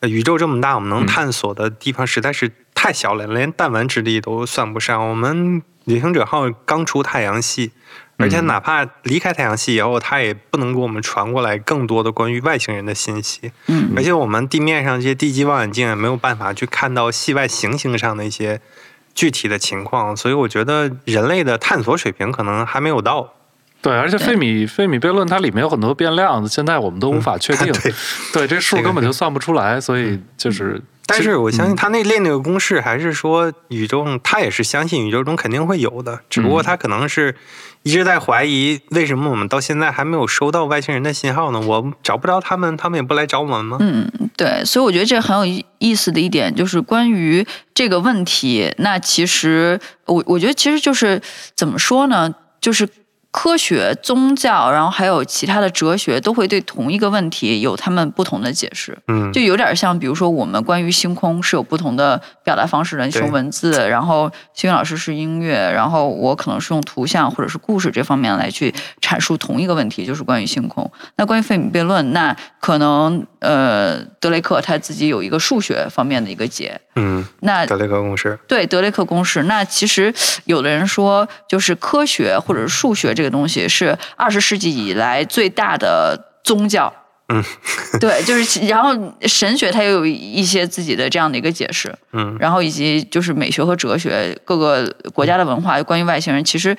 [0.00, 5.10] 呃宇宙这么大，我们能探索的地方实在是太小了，连弹丸之地都算不上。
[5.10, 7.72] 我们旅行者号刚出太阳系，
[8.16, 13.52] 而且哪怕离开太阳系以后，它也不能给我们传过来更多的关于外星人的信息。
[13.66, 18.62] 嗯而且我们地面上这些地基望远镜也没有办法去看到系外行星上的一些
[19.18, 23.34] 具体的情况，所以我觉得人类的探索水平可能还没有到。
[23.82, 27.72] 对，而且费米费米悖论它里面有很多变量，现在我们都无法确定。
[27.82, 27.92] 对，
[28.32, 30.80] 对，这数根本就算不出来，所以就是。
[31.04, 37.34] 但是我相嗯信他那列那个公式，还是说宇宙中他也是相信宇宙中肯定会有的，只不过他可能是
[37.82, 41.60] 一直在怀疑为什么我们到现在还没有收到外星人的信号呢？
[41.60, 43.78] 我找不着他们，他们也不来找我们吗？
[43.80, 48.72] 嗯，对，所以我觉得这很有意意思的一点就是关于这个问题。
[48.78, 51.22] 那其实我我觉得其实就是
[51.54, 52.86] 怎么说呢，就是
[53.40, 58.98] 科学、宗教，然后还有其他的哲学，都会对同一个问题有他们不同的解释。
[59.06, 70.90] 嗯，就有点像，比如说我们关于星空是有不同的表达方式的，你是用文字，然后星云老师是音乐，然后我可能是用图像或者是故事这方面来去阐述同一个问题，就是关于星空。
[71.14, 80.12] 那关于费米悖论，那可能呃德雷克他自己有一个数学方面的一个解，嗯，那德雷克公式，对德雷克公式，那其实
[80.44, 86.92] 有的人说，就是科学或者是数学这个东西是二十世纪以来最大的宗教。
[87.30, 87.44] 嗯，
[88.00, 88.90] 对，就是然后
[89.22, 96.74] 神学它也有一些自己的这样的一个解释，嗯，然后以及就是美学和哲学各个国家的文化关于外星人其实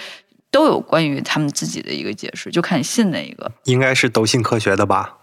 [0.49, 3.51] 都有关于他们自己的一个解释，就看你信哪一个。
[3.65, 5.17] 应该是都信科学的吧？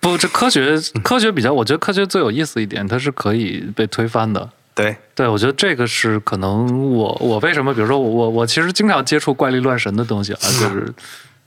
[0.00, 4.48] 不，这科学科学比较，我觉得科学最有意思一点，它是可以被推翻的。
[4.74, 10.94] 对，对，我觉得这个是可能我我为什么，比如说我我我其实经常接触怪力乱神的东西啊， 就是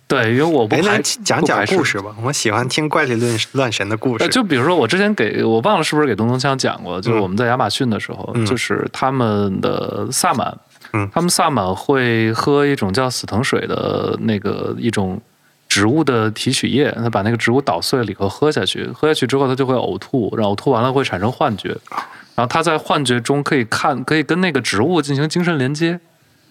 [0.06, 4.28] 对，因为我不排讲讲故事吧，我喜欢听怪力乱乱神的故呃，事。
[4.28, 8.46] 就比如说我之前给我忘了是不是给东东枪讲过，就是我们在亚马逊的时候，嗯。
[8.46, 10.58] 就是他们的萨满，
[10.92, 11.10] 嗯。
[11.14, 15.22] 他们萨满会喝一种叫死藤水的那个一种
[15.72, 21.70] 植物的提取液，他把那个植物捣碎了以后喝下去，喝下去之后他就会呕吐，然后呕吐完了会产生幻觉，
[22.36, 25.98] 然后他在幻觉中可以看，可以跟那个植物进行精神连接。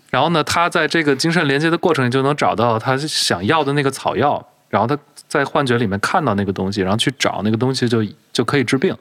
[0.08, 4.96] 然后呢，他在这个精神连接的过程里就能找到他想要的那个草药，然后他
[5.28, 8.02] 在幻觉里面看到那个东西，然后去找那个东西就
[8.32, 8.96] 就可以治病。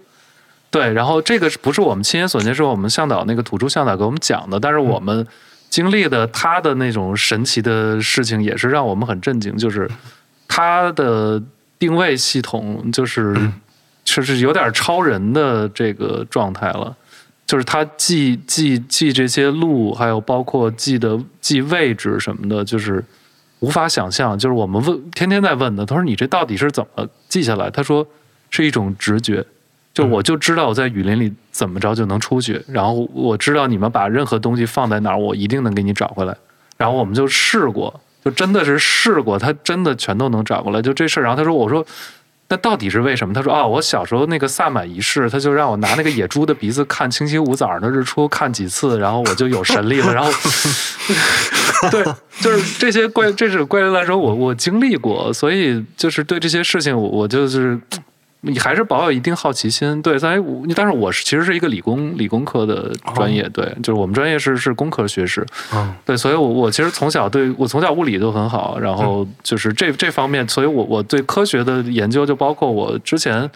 [0.69, 5.25] 对，然后这个不是我们亲眼所见，是我们向导那个土著向导给我们讲的，但是我们
[5.69, 9.89] 经历的他的那种神奇的事情，也是让我们很震惊，就是
[10.47, 11.41] 他的
[11.77, 13.36] 定位系统就是
[14.03, 16.95] 就是有点超人的这个状态了。
[17.45, 23.03] 就是他记记记这些路，还有包括记的记位置什么的，就是
[23.60, 24.38] 无法想象。
[24.38, 27.67] 就是我们问天天在问的，他说你这到底是怎么记下来？
[27.71, 28.05] 他说
[28.51, 29.43] 是一种直觉，
[30.00, 36.36] 就我就知道我在雨林里怎么着就能出去，然后我知道你们把任何东西放在哪儿，我一定能给你找回来。
[36.78, 40.82] 然后我们就试过，就真的是试过，他真的全都能找过来。
[40.82, 41.86] 就这事儿，然后他说：“我说。”
[42.52, 43.32] 那到底是为什么？
[43.32, 50.12] 他说啊，我小时候那个萨满仪式，他就让我拿那个野猪的鼻子看星期五早上的日出，看几次，然后我就有神力了。
[50.12, 50.32] 然后，
[51.91, 52.04] 对，
[52.41, 57.80] 就是这些怪，这是怪力乱神，我我经历过，所以就是对这些事情，我我就是。
[58.42, 65.46] 你还是保有一定好奇心，对，在我，但是我是其实是一个理工理工科的专业，对，就是我们专业是是工科学士，
[66.06, 73.50] 对，所以我我其实从小对我从小物理都很好，然后就是这这方面，所以我我对科学的研究就包括我之前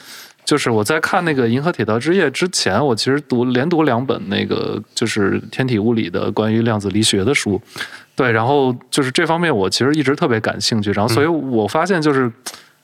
[0.44, 7.62] 就是我在看那个《银河铁道之夜》之前，我其实读连读两本那个就是天体物理的关于量子力学的书，
[8.18, 12.30] 对，然后就是这方面我其实一直特别感兴趣，然后所以我发现就是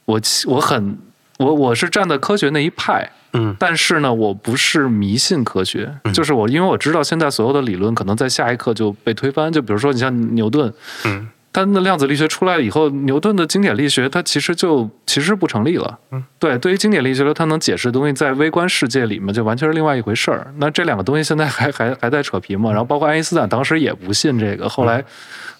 [0.06, 0.98] 我我很。
[1.40, 10.72] 我我是站在科学那一派，嗯，但是呢，我不是迷信科学，就是我因为我知道现在所有的理论可能在下一刻就被推翻，就比如说你像牛顿，
[11.06, 20.54] 嗯，他的量子力学出来以后，牛顿的经典力学它其实就其实不成立了，嗯，对，对于经典力学它能解释的东西，在微观世界里面就完全是另外一回事儿。
[20.58, 22.70] 那这两个东西现在还还还在扯皮嘛？
[22.70, 25.04] 然后包括爱因斯坦当时也不信这个，后来。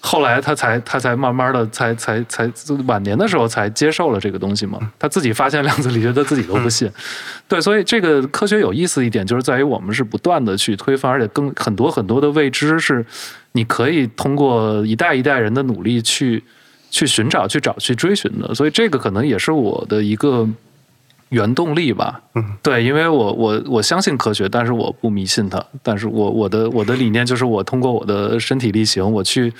[0.02, 2.50] 后来他才他才慢慢的才才才
[2.86, 6.90] 晚年的时候才接受了这个东西嘛，他自己发现量子力学，他自己都不信。
[7.46, 13.04] 对，所以这个科学有意思一点就是在于我们是不断的去推翻，而且更很多很多的未知是
[13.52, 16.42] 你可以通过一代一代人的努力去
[16.90, 18.54] 去寻找、去找、去追寻的。
[18.54, 20.48] 所以这个可能也是我的一个。
[21.30, 25.64] 原动力吧，嗯，对，因为我我我相信科学，但是我不迷信它。
[25.80, 29.52] 但是我我的我的理念就是，我通过我的身体力行，我去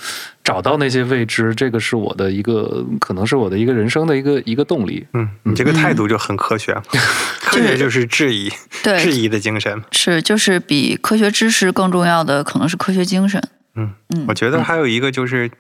[0.42, 5.06] 找到那些未知，这个是我的一个，可能是我的一个人生的一个一个动力。
[5.12, 6.76] 嗯，你这个态度就很科学，
[7.40, 8.50] 科学就是质疑，
[8.82, 13.40] 对，质疑的精神是，就是比科学知识更重要的，可能是科学精神。
[13.74, 15.50] 嗯嗯，我觉得还有一个就是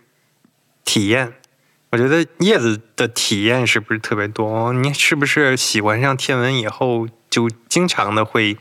[0.84, 1.32] 体验。
[1.90, 4.72] 我觉得叶子的体验是不是特别多？
[4.72, 8.56] 你是不是喜欢上天文以后，就经常的会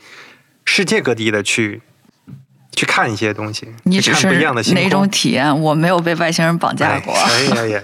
[0.66, 1.82] 世界各地的去？
[2.72, 4.28] 去看一些东西，你只是
[4.74, 5.60] 哪种体验？
[5.60, 7.14] 我没有被外星人绑架过。
[7.14, 7.82] 哎呀呀，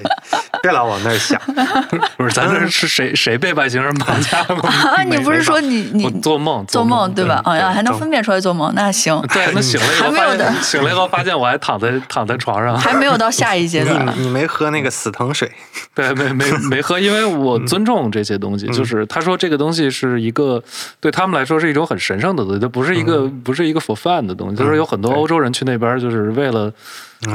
[0.66, 1.40] 别老往那儿想。
[2.18, 4.56] 不是，咱这是谁 谁被外星人绑架了？
[4.68, 7.42] 啊，你不是说你你做梦做梦对吧？
[7.46, 9.22] 哎呀，还能分辨出来做梦，那行。
[9.34, 14.12] 对，那醒了以后发现醒了以后发现我还躺在躺在床上，还没有到下一阶段。
[14.18, 15.52] 你没喝那个死藤水？
[15.94, 18.66] 对，没没没喝，因为我尊重这些东西。
[18.68, 20.64] 就是他说这个东西是一个
[21.00, 24.56] 对他们来说是一种很神圣的东西，它不是一个不是一个 for fun 的东西。
[24.56, 24.86] 就是有。
[24.86, 26.72] 很多欧洲人去那边就是为了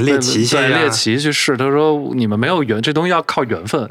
[0.01, 1.57] 猎奇，对猎奇去试。
[1.57, 3.89] 他说：“你们没有缘，这东西要靠缘分。”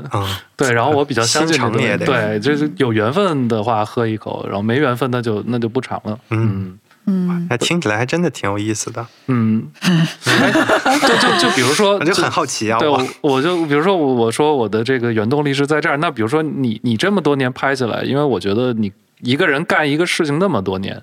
[0.56, 0.72] 对。
[0.72, 6.18] 然后我比较相信这个，对，就是有缘分的话喝一口，然后没缘分那就那就不尝了。
[6.30, 9.06] 嗯嗯，那听起来还真的挺有意思的。
[9.28, 12.78] 嗯， 就就就比如说， 我就很好奇啊。
[12.78, 12.88] 对，
[13.22, 15.98] 我就比如说，我我说我的这个原动力是在这儿。
[15.98, 21.02] 那比如说你你这么多年拍下来，因为我觉得你一个人干一个事情那么多年。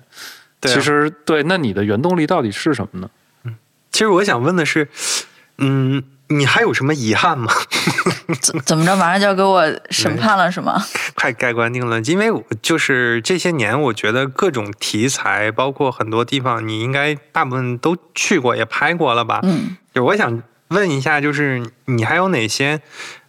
[0.61, 3.09] 其实对，那你的原动力到底是什么呢？
[3.97, 4.89] 嗯，其实我想问的是，
[5.57, 7.51] 嗯，你还有什么遗憾吗？
[8.39, 10.79] 怎怎么着，马上就要给我审判了是吗？
[11.15, 12.27] 快盖棺定论，因为
[12.61, 19.39] 就是这些年，我觉得各种题材，包括很多地方，你应该大部分都去过，也拍过了吧？
[19.41, 22.81] 嗯，就我想问一下，就是你还有哪些？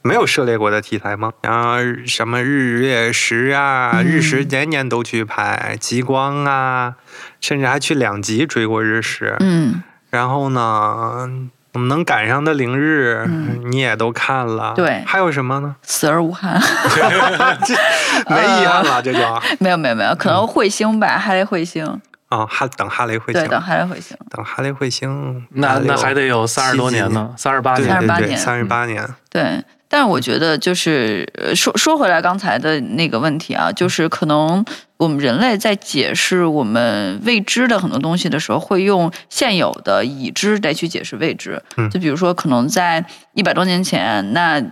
[0.03, 1.33] 没有涉猎过的题材吗？
[1.43, 6.95] 然后什么日月食啊，日食年年都去拍极光啊，
[7.41, 9.37] 甚至还去两极追过日食。
[9.41, 11.29] 嗯，然后呢，
[11.75, 13.25] 能赶上的凌日
[13.67, 14.73] 你也都看了。
[14.75, 15.77] 对，还有什么呢？
[15.83, 16.55] 死而无憾，
[18.29, 19.19] 没遗憾了，这就
[19.61, 22.01] 没有没有没有，可能彗星吧，哈雷彗星。
[22.29, 29.65] 啊，哈等哈雷彗星，对，等哈雷彗星，等哈雷彗星，那那还得有三十多年呢，三十八年，三十八年，三十八年，对。
[29.91, 31.27] 但是我觉得，就是
[31.57, 34.63] 说说回来刚才的那个问题啊，就是可能
[34.99, 41.63] 我们人类在解释我们未知的很多东西的时候，会用现有的已知来去解释未知。
[41.79, 44.63] 嗯，就比如说，可能在一百多年前，那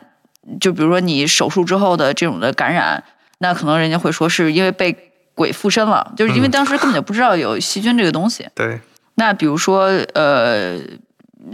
[0.61, 3.03] 就比如说你手术之后的这种的感染，
[3.39, 4.95] 那可能人家会说是因为被
[5.35, 8.47] 鬼附身了，就是因为当时根本就不知道有细菌这个东西。
[8.55, 8.79] 对。
[9.15, 10.79] 那比如说，呃。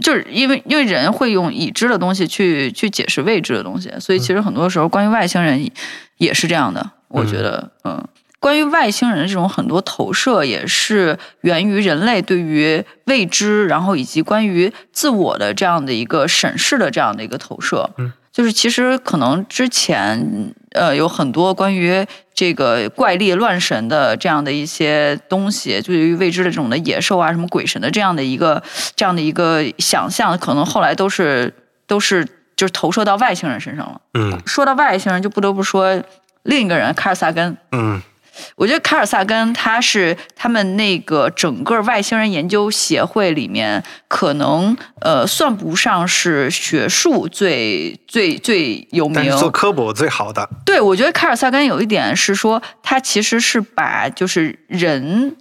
[0.01, 5.69] 就是因为因为人会用已知的东西去去解释未知的东西，所以其实很多时候关于外星人
[6.17, 6.91] 也是这样的。
[7.09, 8.03] 我觉得，嗯，
[8.39, 17.91] 关于外星人的这种很多投射，也是源于人类对于未知，然后以及关于自我的这样的一个审视的这样的一个投射。
[17.97, 28.61] 嗯，就是其实可能之前呃有很多关于这个怪力乱神的这样的一些东西，对于未知的这种的野兽啊、什么鬼神的这样的一个
[28.95, 31.53] 这样的一个想象，可能后来都是
[31.85, 32.25] 都是
[32.55, 34.01] 就是投射到外星人身上了。
[34.15, 36.01] 嗯说到外星人，就不得不说
[36.41, 37.55] 另一个人卡尔萨根。
[37.71, 38.01] 嗯
[38.55, 55.35] 我觉得卡尔萨根他是他们那个整个外星人研究协会里面，可能呃算不上是学术最最最有名做科普最好的，对，我觉得卡尔萨根有一点是说，他其实是把就是人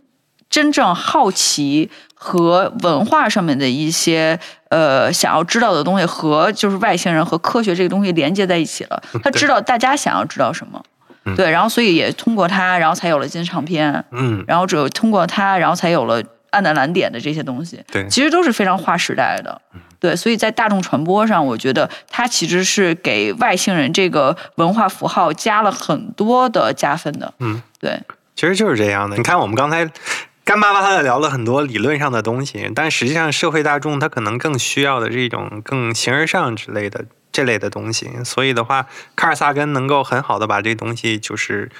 [0.50, 4.38] 真正好奇和文化上面的一些
[4.68, 9.02] 呃想要知道的东西，和就是外星人和科学这个东西连接在一起了。
[9.24, 10.82] 他知道大家想要知道什么，
[11.24, 17.82] 嗯对，然后所以也通过他，然后才有了金唱片，嗯然后只有通过他，然后才有了暗淡蓝点的这些东西。
[17.90, 19.60] 对其实都是非常划时代的。
[20.00, 27.32] 对，所以在大众传播上，我觉得它其实是给外星人这个文化符号加了很多的加分的。
[27.38, 28.00] 嗯，对，
[28.34, 29.16] 其实就是这样的。
[29.16, 29.88] 你看，我们刚才
[30.44, 38.10] 干巴巴的聊了很多理论上的东西，但实际上社会大众他可能更需要的是一种更形而上之类的这类的东西。
[38.24, 41.70] 所以的话，卡尔萨根能够很好的把这东西就是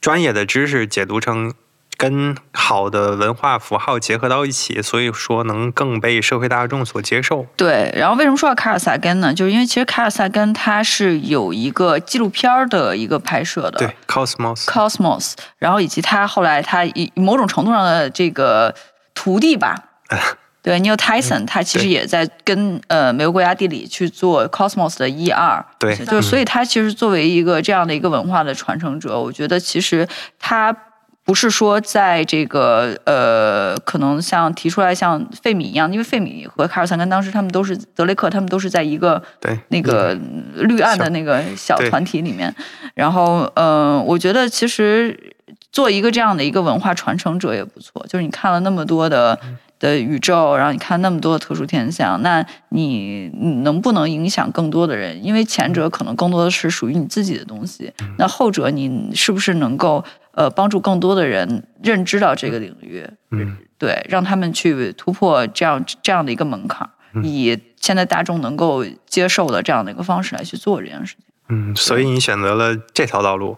[0.00, 1.52] 专业的知识解读成。
[1.96, 7.44] 跟好的文化符号结合到一起，所以说能更被社会大众所接受。
[7.58, 7.92] 对。
[7.94, 9.34] 然后为什么说到卡尔萨根呢？
[9.34, 13.72] 就是因为其实卡尔萨根他是有一个纪录片儿的一个拍摄的。
[13.72, 18.74] 对，Cosmos，Cosmos，然后以及他后来他以某种程度上的这个
[19.12, 19.74] 徒弟吧，
[20.70, 30.06] 对 Neil Tyson，他其实也在跟呃美国国家地理去做 Cosmos 的一二，对就是所以他其实作为一个这样的一个文化的传承者，我觉得其实
[30.38, 30.76] 他。
[31.22, 40.18] 不是说在这个呃，可能像提出来像费米一样，因为费米和卡尔萨根当时他们都是德雷克，他们都是在一个对，那个
[40.54, 42.52] 绿岸的那个小团体里面。
[42.94, 45.36] 然后，呃，我觉得其实
[45.70, 48.04] 做一个这样的一个文化传承者也不错。
[48.08, 49.38] 就是你看了那么多的
[49.80, 55.24] 的宇宙，然后你看那么多的特殊天象，那你你能不能影响更多的人？
[55.24, 63.04] 因为前者可能更多的是属于你自己的东西，那后者你是不是能够呃帮助更多的人认知到这个领域？
[63.30, 71.24] 嗯，对，让他们去突破这样这样的一个门槛儿，以现在大众能够接受的这样的一个方式来去做这件事情。
[71.48, 73.56] 嗯，所以你选择了这条道路。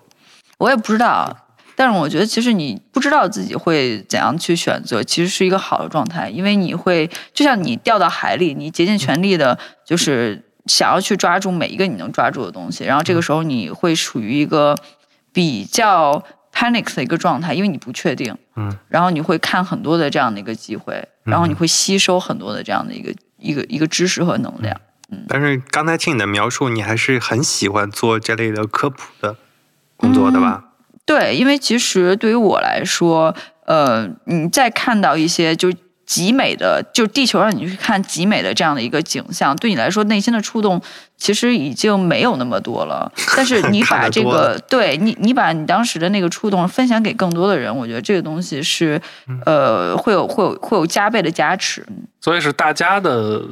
[0.59, 1.42] 我也不知道，
[1.75, 14.77] 但是我觉得其实你不知道自己会怎样去选择，其实是一个好的状态，因为你会就像你掉到海里，你竭尽全力的，就是想要去抓住每一个你能抓住的东西，然后这个时候你会处于一个
[15.33, 16.23] 比较
[16.55, 24.79] panic 的一个状态，因为你不确定，嗯，然后你会看很多的这样的一个机会，然后你会吸收很多的这样的一个一个一个知识和能量。
[25.11, 25.25] 嗯。
[25.29, 29.37] 但是刚才听你的描述，你还是很喜欢做这类的科普的
[29.97, 30.65] 工作的吧？
[31.05, 33.35] 对，因为其实对于我来说，
[33.67, 35.73] 呃，你再看到一些就
[36.07, 40.81] 极美的，就地球上你去看极美的这样的一个景象，对你来说内心的触动
[41.17, 43.11] 其实已经没有那么多了。
[43.37, 51.87] 但是 你把这个，对你，你把你当时的那个触动分享给更多的人，我觉得这个东西是，嗯呃，会有会有会有加倍的加持。
[52.21, 53.43] 所以是大家的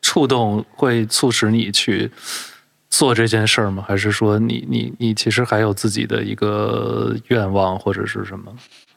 [0.00, 2.10] 触动会促使你去
[2.90, 3.84] 做这件事儿吗？
[3.86, 8.52] 还是说你你你其实还有自己的一个愿望或者是什么？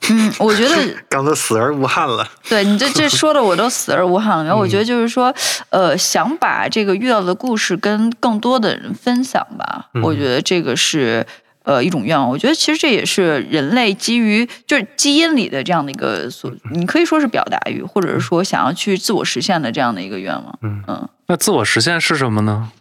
[0.10, 0.76] 嗯，我觉得
[1.08, 2.28] 刚才死而无憾了。
[2.50, 4.44] 对你这 这说的我都死而无憾了。
[4.44, 5.34] 然后我觉嗯得就是说，
[5.70, 9.89] 呃，想把这个遇到的故事跟更多的人分享吧。
[9.94, 11.24] 嗯我觉得这个是
[11.64, 12.28] 呃一种愿望。
[12.28, 20.60] 我觉得其实这也是人类基于就是基因里的这样的一个所，你可以说是表达欲，或者是说想要去自我实现的这样的一个愿望。
[20.64, 22.72] 嗯嗯，那自我实现是什么呢？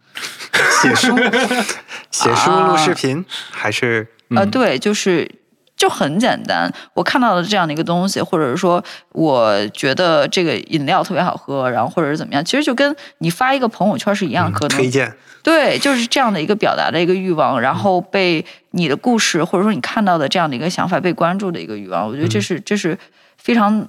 [0.82, 1.16] 写书、
[2.10, 2.68] 写书、啊。
[2.68, 4.50] 录视频，还是呃，嗯。
[4.50, 5.30] 对，就是
[5.76, 6.72] 就很简单。
[6.94, 15.12] 我看到了这样的一个东西，或者是说，我觉得这个饮料特别好喝，然后或者是怎么样，其实就跟你发一个朋友圈是一样，可能嗯推荐？
[15.42, 22.98] 对，就是这样的一个表达的一个欲望，然后被你的故事或者说你看到的这样的一个想法被关注的一个欲望，我觉得这是这是
[23.38, 23.88] 非常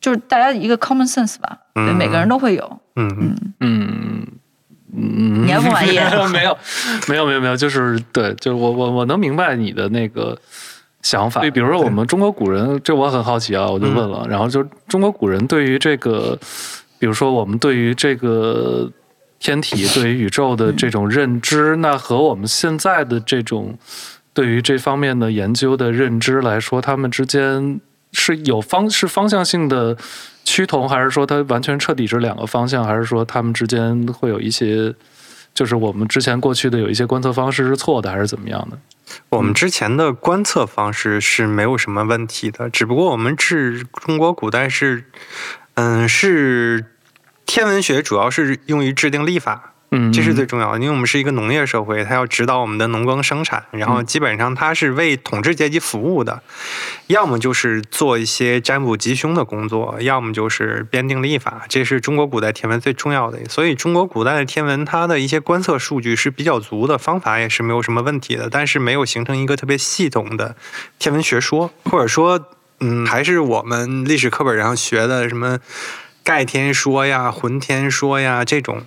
[0.00, 1.94] 就是大家一个 common sense 吧，对，嗯。
[1.94, 2.80] 每个人都会有。
[2.96, 3.36] 嗯嗯。
[3.40, 3.54] 嗯。
[3.60, 3.77] 嗯，
[5.48, 6.58] 你还不满意没有，
[7.08, 10.38] 没有，没有，没有，就是对，就是我我我能明白你的那个
[11.02, 11.40] 想法。
[11.40, 14.26] 对比如说我们中国古人，这我很好奇啊，我就问了。
[14.28, 16.38] 然后就中国古人对于这个，
[16.98, 18.90] 比如说我们对于这个
[19.38, 23.78] 天体、对于宇宙的这种认知，那和我们现在的这种
[24.34, 27.80] 对于这方面的研究的认知来说，他们之间
[28.12, 29.96] 是有方是方向性的
[30.44, 34.94] 趋同，还是说它完全彻底是两个方向，还是说他们之间会有一些
[35.58, 38.78] 就是我们之前过去的有一些观测方式是错的，还是怎么样的？
[39.30, 45.02] 我们之前的观测方式是没有什么问题的，只不过我们是中国古代是，
[45.74, 46.84] 嗯，是
[47.44, 56.42] 天文学主要是用于制定历法，嗯，这是最重要的，因为我们是一个农业社会，它要指导我们的农耕生产，然后基本上它是为统治阶级服务的，
[57.06, 63.38] 要么就是做一些占卜吉凶的工作，要么就是编定历法，这是中国古代天文最重要的。
[63.48, 70.54] 所以中国古代的天文，它的一些观测数据是比较足的，方法也是没有什么问题的，但是没有形成一个特别系统的
[70.98, 72.38] 天文学说，或者说，
[72.80, 75.58] 嗯，还是我们历史课本上学的什么
[76.22, 78.82] 盖天说呀、浑天说呀这种。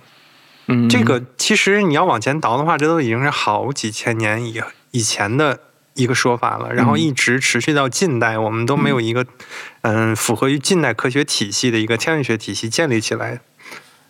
[0.66, 4.60] 嗯，这个其实你要往前倒的话，这都已经是好几千年以
[4.92, 5.58] 以前的
[5.94, 9.26] 一个说法了，然后一直持续到近代，我们都没有一个
[9.82, 13.40] 嗯符合于近代科学体系的一个天文学体系建立起来。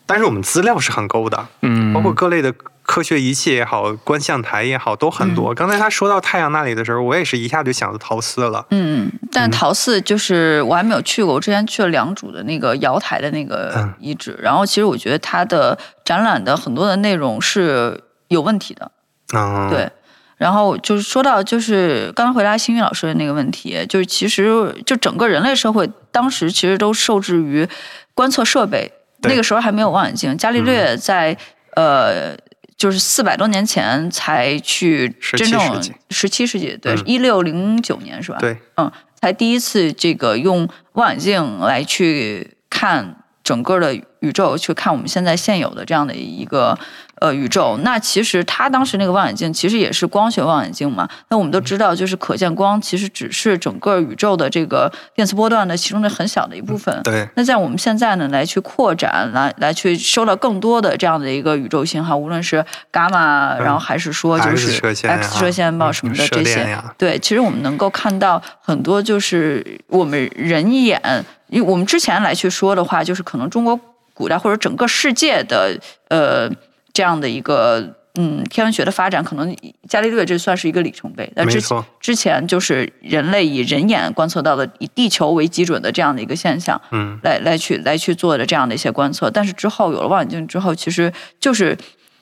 [0.07, 5.55] 但是我们资料是很够的，嗯，包括各类的科学仪器也好，观象台也好，都很多。
[5.55, 8.67] 刚才他说到太阳那里的时候，我也是一下就想到陶寺了。
[8.71, 18.91] 嗯，但陶寺就是我还没有去过，我之前去了良渚的那个瑶台的那个嗯遗址，然后其实我觉得它的展览的很多的内容是有问题的，
[19.35, 19.91] 嗯，对。
[20.37, 27.69] 然后就是说到，就是刚刚回答星宇老师的那个问题，就是其实就整个人类社会当时其实都受制于
[28.13, 28.93] 观测设备，对
[29.23, 30.37] 那个时候还没有望远镜。
[30.37, 31.37] 伽利略在、
[31.77, 32.37] 呃，
[32.77, 38.39] 就是四百多年前才去真正十七世纪，对嗯，一六零九年是吧？
[38.39, 46.79] 对，嗯，才第一次这个用望远镜来去看整个的宇宙，去看我们现在现有的这样的一个
[47.23, 47.79] 呃宇宙。
[47.85, 51.09] 那其实他当时那个望远镜其实也是光学望远镜嘛。
[51.29, 57.01] 那我们都知道，就是可见光其实只是整个宇宙的这个电磁波段的其中的很小的一部分。
[57.05, 71.01] 对，那在我们现在呢，来去扩展，来来去收到更多的这样的一个宇宙信号，无论是伽马，然后还是说就 X 是 X 射线暴什么的这些对，其实我们能够看到很多，就是我们人眼，
[71.49, 73.79] 因为我们之前来去说的话，就是可能中国
[74.15, 76.51] 古代或者整个世界的呃
[76.93, 79.57] 这样的一个嗯天文学的发展，可能
[79.89, 81.31] 伽利略这算是一个里程碑。
[81.35, 89.31] 但之没错之前就是人类以人眼观测到的以地球为基准的这样的一个现象，嗯，来来去来去做的这样的一些观测。
[89.31, 91.77] 但是之后有了望远镜之后，其实就是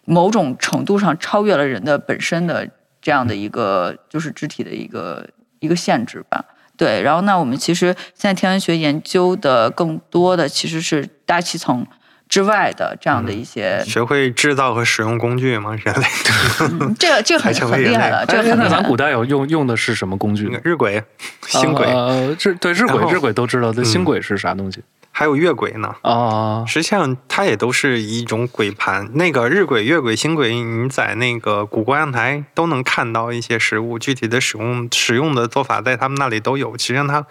[0.05, 2.69] 某种程度上超越了人的本身的
[3.03, 6.45] 这样的一个就是肢体的一个一个限制吧。
[6.77, 11.87] 对，然后那我们其实现在天文学研究的更多的其实是大气层
[12.31, 16.07] 之外的这样的一些，学会制造和使用工具吗，人类。
[16.61, 18.71] 嗯、这个这个很厉害了，这个哎那很厉害了。
[18.71, 20.47] 咱古代有用用的是什么工具？
[20.63, 21.03] 日晷、
[21.49, 24.81] 星轨，呃，日对日晷日晷都知道，这嗯星轨是啥东西
[25.13, 25.93] 还有月轨呢。
[26.03, 26.65] 啊？
[26.67, 29.11] 实际上，它也都是一种轨盘。
[29.15, 36.79] 那个日晷、月晷、星轨，你在那个古观阳台都能看到一些实物，具体的使用使用的做法在他们那里都有。
[36.79, 37.27] 实际上它，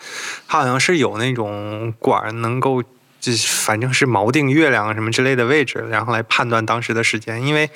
[0.45, 2.83] 它好像是有那种管儿能够，
[3.19, 7.43] 就是反正是锚定月亮什么之类的位置，然后来判断当时的时间。
[7.45, 7.69] 因为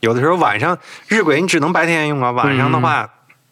[0.00, 0.78] 有的时候晚上
[1.08, 3.08] 日晷你只能白天用啊，晚上的话，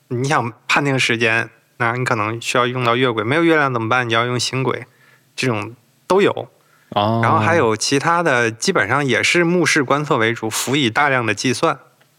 [0.09, 3.25] 你想判定时间，那你可能需要用到月轨。
[3.25, 4.09] 没有月亮怎么办？
[4.09, 4.87] 你要用星轨，
[5.35, 5.75] 这种
[6.07, 6.49] 都有。
[6.91, 11.79] 哦，然后还有其他的，基本上也是目视观测为主，辅以大量的计算。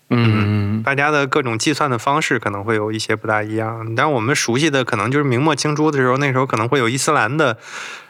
[0.10, 7.58] 嗯大家的各种计算的方式可能会有一些不大一样，但我们熟悉的可能就是明末清初的时候，那时候可能会有伊斯兰的。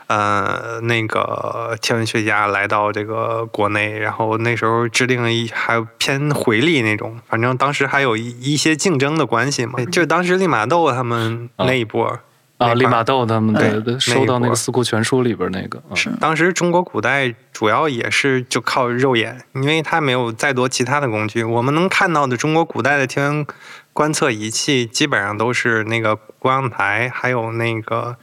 [0.08, 9.84] 呃，那个天文学家来到这个国内，然后那时候制定了一还有偏回力那种，反正当时还有一一些竞争的关系嘛。
[9.86, 12.20] 就是当时利玛窦他们那一波，
[12.58, 16.10] 啊，利玛窦他们对收到那个《四库全书》里边那个，嗯是。
[16.20, 21.44] 当时中国古代主要也是就靠肉眼，因为它没有再多其他的工具。
[21.44, 23.46] 我们能看到的中国古代的天文
[23.92, 28.18] 观测仪器，基本上都是那个观象台，还有那个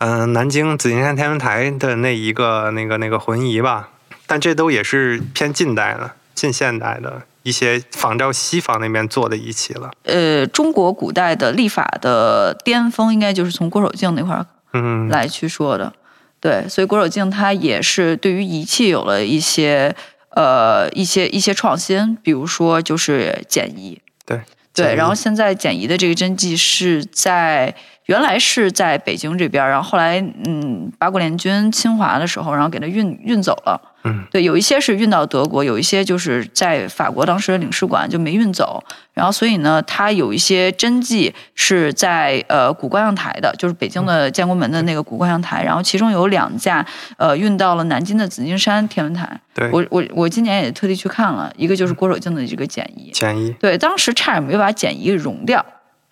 [0.00, 3.88] 嗯、呃南京紫金山天文台的那一个那个那个浑仪吧。
[4.26, 9.90] 但这都也是偏近代的、近现代的一些仿照西方那边做的仪器了。
[10.04, 15.92] 呃，中国古代的历法的巅峰，应该就是从郭守敬那块儿嗯，来去说的。
[16.38, 19.94] 对，所以郭守敬他也是对于仪器有了一些
[20.30, 24.00] 呃一些一些创新，比如说就是简仪。
[24.24, 24.40] 对
[24.72, 27.74] 对，然后现在简仪的这个真迹是在
[28.10, 33.80] 原来是在北京这边，然后后来嗯八国联军侵华的时候，然后给它运运走了。
[34.02, 38.82] 嗯，对，有一些是运到德国，有一些就是在法国当时的领事馆就没运走。
[39.14, 45.62] 然后所以呢，它有一些真迹是在呃古观象台的，就是北京的建国门的那个古观象台。
[45.62, 46.84] 然后其中有两架
[47.16, 49.40] 呃运到了南京的紫金山天文台。
[49.54, 53.12] 对，我我我今年也特地去看了，一个就是郭守敬的这个简仪。
[53.12, 55.64] 简易对，当时差点没把简仪融掉。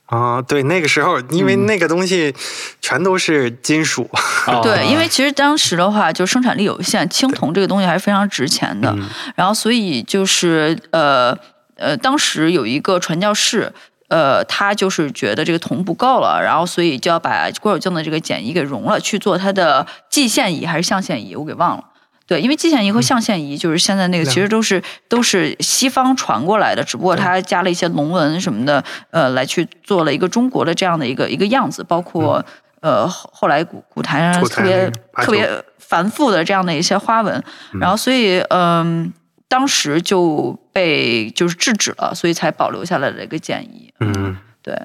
[0.08, 2.34] 啊，对，那个时候因为那个东西
[2.80, 4.08] 全都是金属，
[4.46, 8.90] 哦 对，因为其实当时的话，就生产力有限，青铜这个东西还是非常值钱的。
[8.96, 11.36] 嗯然后，所以就是呃
[11.76, 13.72] 呃，当时有一个传教士。
[14.10, 21.84] 呃，他就是觉得这个铜不够了，然后所以就要把郭守敬的这个简仪给融了，去做他的蓟县仪还是象限仪，我给忘了。
[22.28, 32.44] 对，因为蓟县仪和象限仪就是现在那个，其实都是都是西方传过来的，只不过它加了一些龙纹什么的，呃，来去做了一个中国的这样的一个一个样子，包括、
[32.80, 37.42] 呃后后来古古台上特别特别繁复的这样的一些花纹，
[37.80, 39.10] 然后所以嗯、
[39.48, 43.92] 当时就被就是制止了，所以才保留下来的一个建议。
[44.00, 44.36] 嗯。
[44.60, 44.76] 对，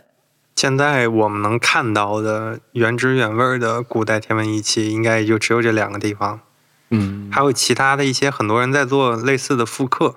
[0.56, 6.40] 现在我们能看到的原汁原味儿的古代天文仪器，应该也就只有这两个地方，
[6.94, 10.16] 嗯，还有其他的一些很多人在做类似的复刻。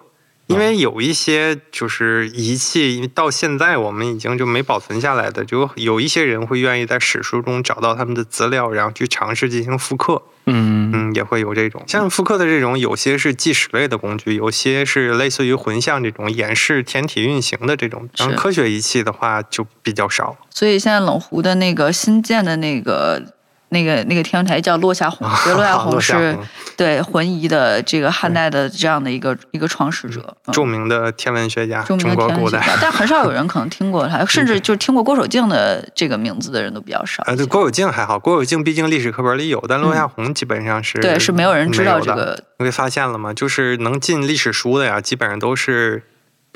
[0.48, 10.22] 因为有一些就是仪器，因为到现在我们已经就没保存下来的，就有一些人会愿意在史书中找到他们的资料，然后去尝试进行复刻。
[10.44, 18.08] 嗯嗯，也会有这种像复刻的这种，有些是计时类的工具，有些是类似于混像这种演示天体运行的这种。
[18.16, 20.36] 然后科学仪器的话就比较少。
[20.50, 23.34] 所以现在冷湖的那个新建的那个。
[23.76, 26.36] 那个那个天文台叫落下红，对，落下红 是
[26.76, 32.58] 对浑仪的这个汉代的这样的一个一个创始者，嗯著名的天文学家，著名的中国古代。
[32.60, 37.22] 天文学家，但很少有人可能听过他， 甚至就是听过郭守敬的这个名字的人都比较少。
[37.24, 42.00] 啊，对，郭守敬还好，郭守敬毕竟历史课本里有，但落下红基本上是、嗯对，是没有人知道。
[42.00, 42.42] 这个。
[42.58, 43.34] 你会发现了吗？
[43.34, 46.02] 就是能进历史书的呀，基本上都是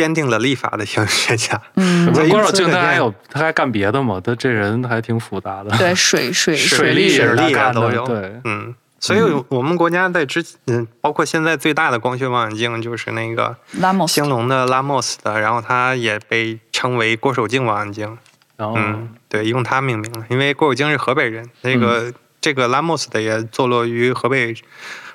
[0.01, 1.61] 编定了立法的天文学家。
[1.75, 4.19] 嗯，郭守敬他还有他还干别的吗？
[4.25, 5.77] 他这人还挺复杂的。
[5.77, 18.17] 对，水水水利利水利啊他干的都有对，嗯，所以我们国家在之嗯，包括现在最大的光学望远镜就是那个拉莫兴隆的拉莫斯的，然后它也被称为郭守敬望远镜。
[18.57, 24.55] 然后嗯，对，用它命名了，因为郭守敬是河北人，那个、嗯这个拉莫斯的也坐落于河北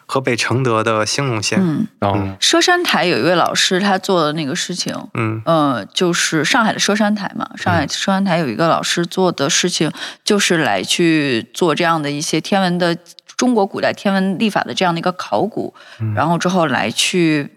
[0.05, 1.59] 河北承德的兴隆县。
[1.61, 2.37] 嗯，然后嗯。
[2.39, 5.41] 佘山台有一位老师，他做的那个事情，嗯。
[5.45, 9.91] 呃，就是上海的佘山台嘛，上海佘山台有一个老师做的事情，
[10.23, 12.97] 就是来去做这样的一些天文的
[13.35, 15.73] 中国古代天文历法的这样的一个考古，
[16.15, 17.51] 然后之后来去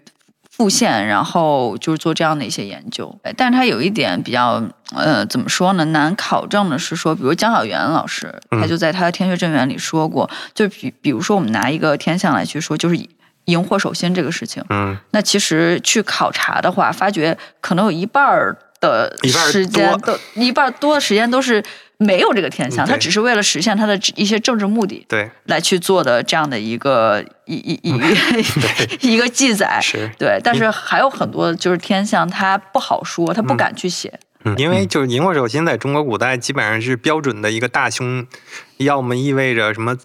[0.59, 3.17] 复现，然后就是做这样的一些研究。
[3.23, 4.61] 哎但是他有一点比较，
[4.93, 5.85] 呃，怎么说呢？
[5.85, 12.95] 难考证的是说，比如江小源老师，他就在他的《天学正源》里说过，就比比如说我们拿一个天象来去说，就是
[13.45, 14.61] 荧惑守心这个事情。
[14.69, 21.63] 嗯，那其实去考察的话，发觉可能有一半儿的一半儿时间多都一半儿多的时间都是
[21.97, 27.93] 没有这个天象，嗯对它只是为了实现他的一些政治目的对，来去做的这样的一个一一一
[29.13, 29.79] 一个记载。
[29.81, 30.09] 是。
[30.17, 34.17] 对，但是还有很多就是天象，他不好说，他不敢去写。
[34.45, 38.25] 嗯，因为就是荧惑守心在中国古代基本上是标准的一个大凶，
[38.77, 39.97] 要么意味着什么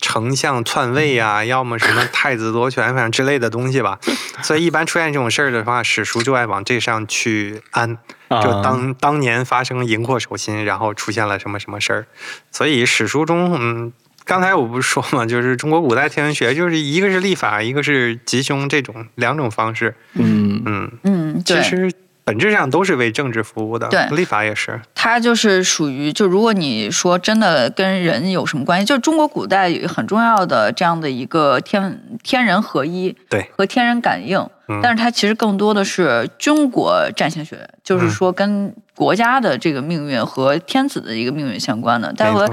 [0.00, 3.98] 丞相篡位啊、要么什么太子夺权，反正之类的东西吧。
[4.44, 7.98] 所以一般出现这种事儿的话，史书就爱往这上去安。
[8.30, 8.40] 啊。
[8.42, 12.06] 就当当年发生荧惑手心，然后出现了什么什么事儿，
[12.50, 13.92] 所以史书中，嗯，
[14.24, 20.62] 刚才我不是说嘛，就是中国古代天文学，就是一个是历法，一个是吉凶这种两种方式，嗯。
[20.64, 21.90] 嗯，嗯，其实
[22.30, 34.78] 本质上都是为政治服务的，对立法也是，它就是属于，就如果你说真的跟人有什么关系，就是中国古代有很重要的这样的一个天天人合一对，和天人感应，嗯。
[34.80, 42.48] 但是它其实更多的是中国占星学，就是说跟国家的这个命运和天子的一个命运相关的，但和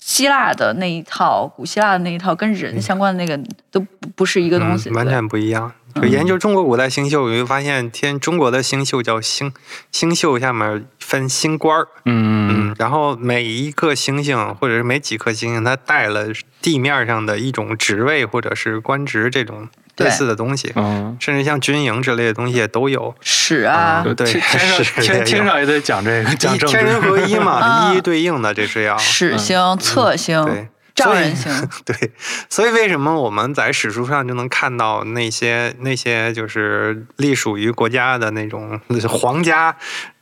[0.00, 5.70] 希腊的那一套，古希腊的那一套跟人相关的那个都不不是一个东西，嗯，完全不一样。
[5.94, 9.52] 就研究中国古代星宿，你会发现天中国的星宿叫星
[9.90, 16.26] 星宿，下面分星官儿，嗯嗯，然后每一个星星或者是每几颗星星，它带了
[16.60, 19.68] 地面上的一种职位或者是官职这种
[19.98, 23.14] 类似的东西，嗯，甚至像军营之类的东西也都有。
[23.20, 24.14] 史啊，嗯。
[24.14, 30.68] 对天天 上天天上也得讲这个讲天人合一嘛， 啊一一对应的，这是要史星、侧星。
[30.94, 32.10] 丈所以人行， 对，
[32.48, 39.76] 所以为什么我们在史书上就能看到那些那些就是隶属于国家的那种 皇家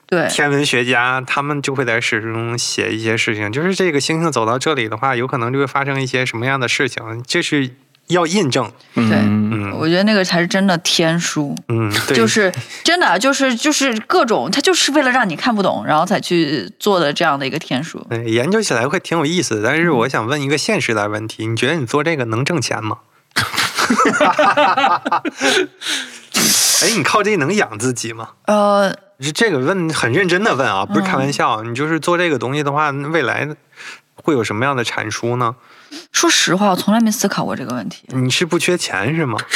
[0.06, 7.70] 对，天文学家，他们就会在史书中写一些事情，就是这个星星走到这里的话，有可能就会发生一些什么样的事情，这是
[8.10, 8.70] 要印证。
[8.94, 11.54] 对，嗯，我觉得那个才是真的天书。
[11.68, 12.52] 嗯，对，就是
[12.84, 18.06] 真的，就是就是各种，他就是为了让你看不懂，然后才去做的这样的一个天书。
[18.08, 19.68] 对研究起来会挺有意思的。
[19.68, 22.98] 但是我想问一个现实的问题，你觉得你做这个能挣钱吗？
[26.82, 28.30] 哎，你靠这能养自己吗？
[28.46, 31.62] 呃，是这个问很认真的问啊，不是开玩笑。
[31.62, 33.48] 你就是做这个东西的话，未来
[34.14, 35.56] 会有什么样的产出呢？
[36.12, 38.04] 说实话，我从来没思考过这个问题。
[38.08, 39.38] 你是不缺钱是吗？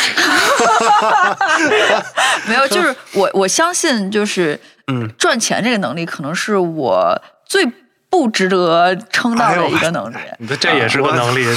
[2.46, 7.66] 没有，就是我我相信，就是嗯，赚钱这个能力，可能是我最
[8.08, 10.16] 不值得称道的一个能力。
[10.48, 11.56] 这这也是个能力，对。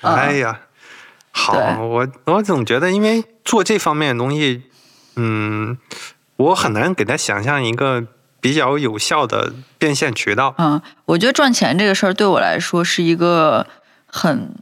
[0.00, 0.60] 哎呀，
[1.30, 4.64] 好，我我总觉得，因为做这方面的东西，
[5.16, 5.78] 嗯，
[6.36, 8.04] 我很难给他想象一个
[8.40, 10.54] 比较有效的变现渠道。
[10.58, 13.66] 嗯，我觉得赚钱这个事儿对我来说是一个
[14.14, 14.54] 很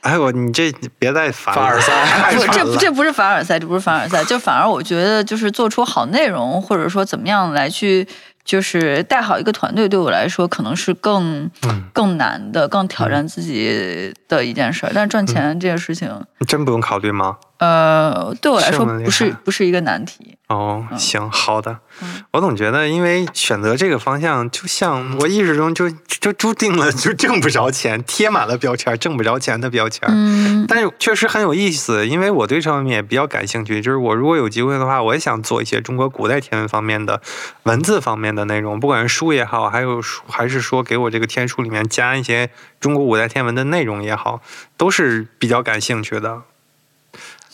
[0.00, 8.06] 哎我，你这别再凡尔赛这这不是凡尔赛，这不是凡尔赛，就反而我觉得就是做出好内容，或者说怎么样来去
[8.44, 14.92] 就是带好一个团队，对我来说可能是更、嗯更难的、更挑战自己的一件事儿。
[14.92, 17.36] 但是赚钱这件事情，你真不用考虑吗？
[17.58, 20.36] 呃，对我来说不是不是一个难题。
[20.48, 22.22] 哦，嗯行，好的嗯。
[22.32, 30.06] 我总觉得，因为选择这个方向，就像我意识中就就注定了就挣不着钱，贴满了标签，挣不着钱的标签。
[30.10, 33.80] 嗯但是确实很有意思，因为我对这方面也比较感兴趣。
[33.80, 37.22] 就是我如果有机会的话，我也想做一些中国古代天文方面的
[37.62, 42.50] 文字方面的内容，不管是书也好，还有书还是说给我这个天书里面加一些
[42.80, 44.40] 中国古代天文的内容也好，
[44.76, 46.42] 都是比较感兴趣的。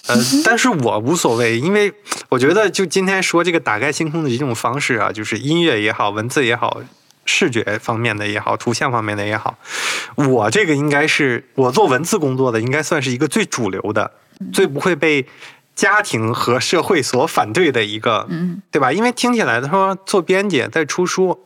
[0.07, 1.93] 呃，但是我无所谓，因为
[2.29, 6.81] 我觉得就今天说这个打开星空的这种方式啊，就是音乐也好，文字也好，
[7.25, 9.59] 视觉方面的也好，图像方面的也好，
[10.17, 14.11] 我这个应该是我做文字工作的，应该算是一个最主流的，
[14.53, 15.27] 最不会被
[15.77, 18.93] 家庭和社会所反对的一个，嗯对吧？
[18.93, 21.39] 因为听起来他说做编辑在出书，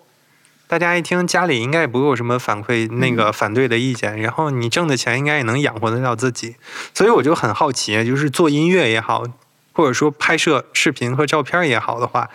[0.67, 6.57] 大家一听家里应该也不会有什么反馈那个反对的意见，然后你挣的钱应该也能养活得了自己，
[6.95, 9.25] 所以我就很好奇，就是做音乐也好，
[9.73, 12.31] 或者说拍摄视频和照片也好的话，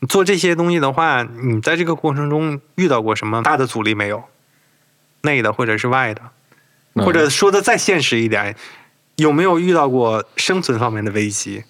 [0.00, 4.24] 你做这些东西的话，你在这个过程中遇到过什么大的阻力没有？
[5.22, 6.22] 内的或者是外的，
[6.94, 7.04] 嗯。
[7.04, 8.56] 或者说的再现实一点，
[9.16, 11.64] 有没有遇到过生存方面的危机？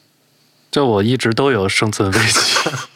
[0.70, 2.70] 这我一直都有生存危机，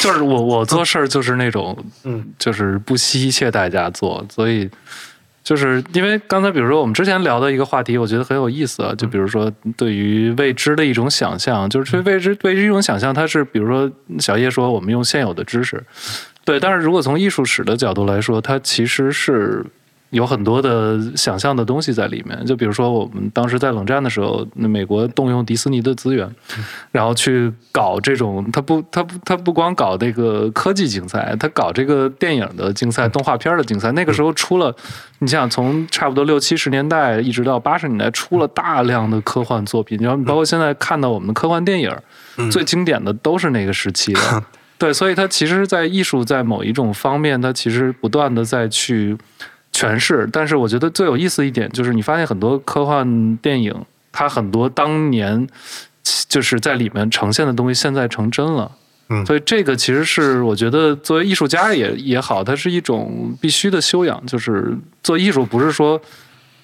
[0.00, 4.68] 就是我我做事儿就是那种，嗯，就是不惜一切代价做，所以
[5.44, 15.82] 就是因为刚才比如说我们之前聊的一个话题，我觉得很有意思啊，就比如说对于未知的一种想象，就是对未知对于一种想象，它是比如说小叶说我们用现有的知识，
[16.44, 19.64] 对，但是如果从艺术史的角度来说，它其实是。
[20.10, 26.28] 有很多的想象的东西在里面，就比如说我们当时在冷战的时候，那美国动用迪士尼的资源，
[26.90, 33.92] 然后去搞这种，他不，他不，他不光搞那个科技竞赛，他搞这个电影的竞赛、动画片的竞赛。
[33.92, 34.74] 那个时候出了，
[35.20, 41.96] 你想从差不多六七十年代一直到八十年代，出了大量的科幻作品，然后包括现在看到我们的科幻电影，
[42.50, 44.20] 最经典的都是那个时期的。
[44.76, 49.14] 对，所以它其实，在艺术在某一种方面，它其实不断的在去
[49.72, 50.28] 诠释。
[50.32, 53.74] 但是我觉得最有意思一点就是，你发现很多科幻电影，
[54.12, 55.46] 它很多当年
[56.28, 58.70] 就是在里面呈现的东西，现在成真了。
[59.12, 64.24] 嗯所以这个其实是我觉得作为艺术家也也好，它是一种必须的修养。
[64.24, 66.00] 就是做艺术不是说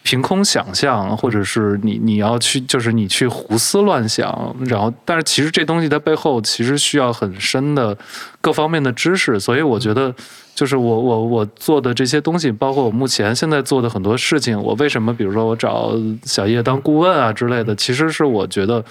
[0.06, 7.98] 凭空想象，或者是你你要去就是你去胡思乱想，然后但是其实这东西它背后其实需要很深的
[8.40, 9.40] 各方面的知识。
[9.40, 10.14] 所以我觉得
[10.54, 15.92] 就是我我我做的这些东西，包括我目前现在做的很多事情，我为什么比如说我找
[16.22, 18.84] 小叶当顾问啊之类的，其实是我觉得。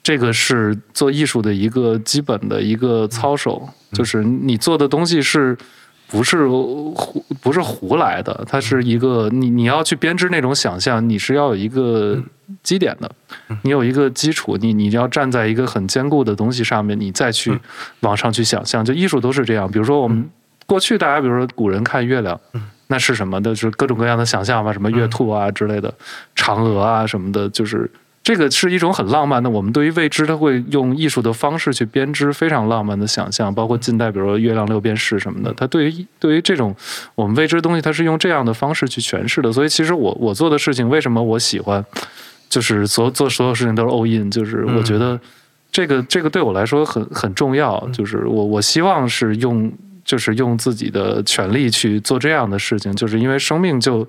[0.00, 5.54] 这个是做艺术的一个基本的一个操守，就是你做的东西是
[6.10, 8.44] 不是胡不是胡来的？
[8.48, 12.20] 它是一个你你要去编织那种想象，你是要有一个
[12.62, 13.10] 基点的，
[13.62, 17.58] 你有一个基础，你你要站在一个很坚固的东西上面，你再去
[18.00, 18.84] 往上去想象。
[18.84, 20.28] 就艺术都是这样，比如说我们
[20.66, 22.40] 过去大家比如说古人看月亮。
[22.90, 23.50] 那是什么的？
[23.50, 25.92] 就是各种各样的想象吧，什么月兔啊之类的，
[26.34, 27.90] 嫦娥啊什么的，就是
[28.28, 29.48] 这个是一种很浪漫的。
[29.48, 35.50] 我们对于未知，它会用艺术的方式去编织非常浪漫的想象，包括近代，比如说月亮六便士什么的。
[35.54, 36.76] 它对于对于这种
[37.14, 39.50] 我们未知的东西，它是用这样的方式去诠释的。
[39.50, 41.82] 所以，其实我我做的事情，为什么我喜欢，
[42.50, 45.18] 就是所做所有事情都是 all in，就是我觉得
[45.72, 47.82] 这个这个对我来说很很重要。
[47.94, 49.72] 就是我我希望是用。
[50.04, 54.08] 就是用自己的权利去做这样的事情，就是因为生命就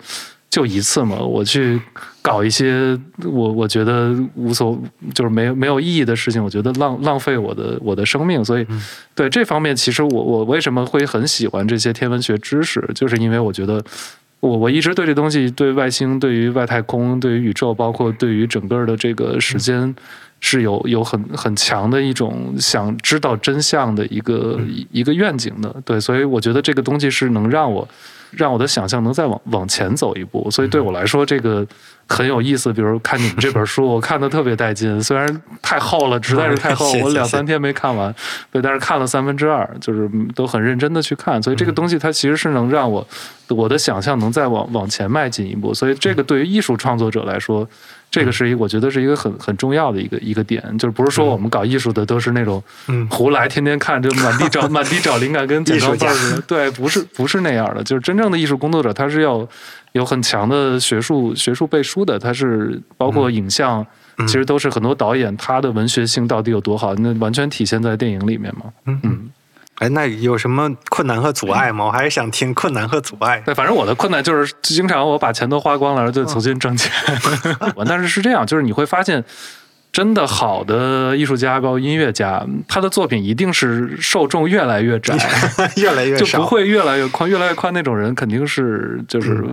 [0.50, 1.80] 就一次嘛，我去
[2.22, 4.76] 搞一些我我觉得无所
[5.14, 8.66] 就是没有没有意义的事情，我觉得浪浪费我的我的生命，所以
[9.14, 13.84] 对这方面，其实我我为什么会很喜欢这些天文学知识，就是因为我觉得
[14.40, 19.96] 我我一直对这东西，对外星、对于外太空、对于宇宙，包括对于整个的这个时间。
[20.42, 24.60] 是有有很很强的一种想知道真相的一个
[24.92, 27.88] 一个愿景的，对，所以我觉得这个东西是能让我
[28.32, 31.68] 让我的想象能再往往前走一步，所以对我来说这个
[32.08, 32.72] 很有意思。
[32.72, 38.14] 比如看你们这本书，我看的特别带劲，虽然太厚了，实在是太厚， 我两三天没看完，
[38.52, 43.06] 对，但是看了三分之二，就是都很认真的去看，所以这个东西它其实是能让我
[43.50, 47.68] 我的想象能再往往前迈进一步，所以这个对于艺术创作者来说。
[48.12, 52.62] 这个是一，我觉得是一个很很重要的一个一个点，就是不是说我们搞艺术的都是那种
[53.10, 56.42] 胡来，天天看就满地找 满地找灵感，跟捡钢镚似的。
[56.42, 59.48] 对，不是不是那样的，就是真正的艺术工作者，他是要
[59.92, 63.86] 有很强的学术学术背书的，他是包括影像，
[64.28, 68.74] 其实都是很多导演他的文学性到底有多好，那完全体现在电影里面嘛。
[68.86, 69.30] 嗯。
[69.80, 71.86] 哎，那有什么困难和阻碍吗？
[71.86, 73.42] 我还是想听困难和阻碍。
[73.46, 76.92] 对，反正我的困难就是经常我把钱都花光了，然后就重新挣钱。
[77.88, 79.24] 但是是这样，就是你会发现。
[79.92, 85.18] 真的好的艺术家，包括音乐家，他的作品一定是受众越来越窄，
[85.78, 89.44] 越来越就不会越来越宽，越来越宽那种人肯定是就是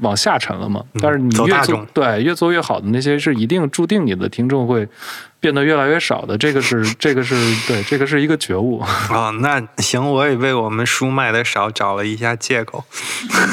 [0.00, 0.82] 往下沉了嘛。
[1.00, 4.86] 但是你越做对越做越好的那些是一定注定你的听众会
[5.44, 6.38] 变得越来越少的。
[6.38, 7.34] 这个是这个是
[7.68, 9.28] 对这个是一个觉悟啊。
[9.44, 12.82] 那行，我也为我们书卖的少找了一下借口。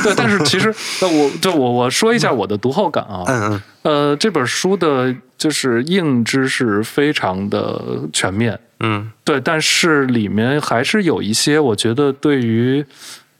[0.02, 3.26] 对，但是其实那我就我我说一下我的读后感啊。
[3.28, 3.62] 嗯嗯。
[3.84, 5.14] 呃，这本书的。
[5.42, 7.82] 就是硬知识非常的
[8.14, 12.86] 全面，嗯，对，但是里面还是有一些，我觉得对于。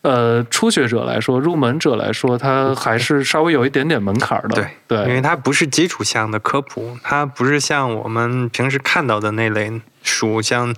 [0.02, 4.56] 呃，初学者来说，入门者来说，它还是稍微有一点点门槛的。
[4.56, 10.74] 对对，因为它不是基础项的科普，它不是像我们平时看到的那类书，像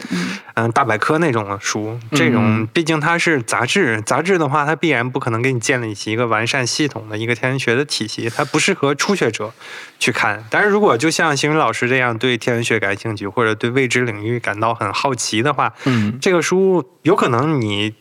[0.55, 1.97] 嗯大百科那种的书。
[2.11, 9.53] 这种毕竟它是杂志，杂志的话，它必然不可能给你建立起一个完善系统的一个天文学的体系，它不适合初学者
[9.99, 10.43] 去看。
[10.49, 17.93] 但是如果就像邢云老师这样对天文学感兴趣，或者对未知领域感到很好奇的话，嗯，这个书有可能你。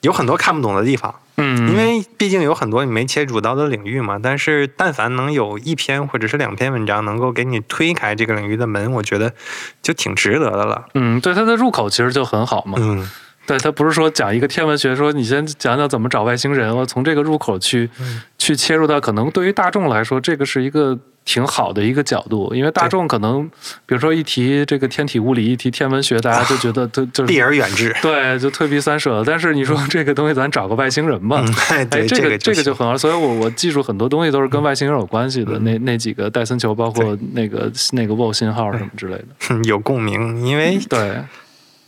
[0.00, 4.18] 有很多看不懂的地方，嗯，因为毕竟有很多你没切入到的领域嘛。
[4.22, 9.34] 但是，但凡能有一篇或者是两篇文章能够给你推开这个领域的门，我觉得
[9.82, 10.86] 就挺值得的了。
[10.94, 12.78] 嗯，对，它的入口其实就很好嘛。
[12.80, 13.10] 嗯，
[13.50, 17.90] 对，他不是说讲一个天文学，说你先讲讲怎么找外星人，我从这个入口去
[18.38, 20.98] 去切入到，可能对于大众来说，这个是一个。
[21.22, 23.46] 挺好的一个角度，因为大众可能，
[23.84, 29.22] 比如说一提这个天体物理，一提天文学，大家就觉得都就是避而远之，对，就退避三舍。
[29.24, 32.96] 但是你说这个东西，咱找个外星人吧，哎，这个这个就很好。
[32.96, 41.16] 所以我我记住很多东西都是跟外星人有关系的，那那几个戴森球，包括那个那个 WO 信号什么之类的， 有共鸣，因为对。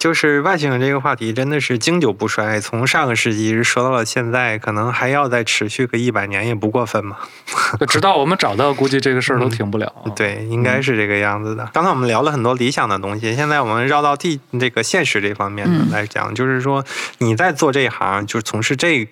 [0.03, 7.19] 就是外星人这个话题真的是经久不衰，从上个世纪说到了现在，可能还要再持续个一百年也不过分嘛。
[7.87, 9.95] 直到我们找到，估计这个事儿都停不了。
[10.17, 11.71] 对，应该是这个样子的。
[11.73, 16.85] 刚才我们聊了很多理想的东西，现在我们绕到地这个现实这方面来讲，就是说
[17.19, 19.07] 你在做这行，就是从事这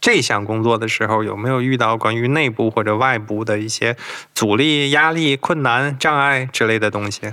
[0.00, 3.96] 这项工作的时候，有没有遇到关于内部或者外部的一些
[4.32, 7.32] 阻力、压力、困难、障碍之类的东西？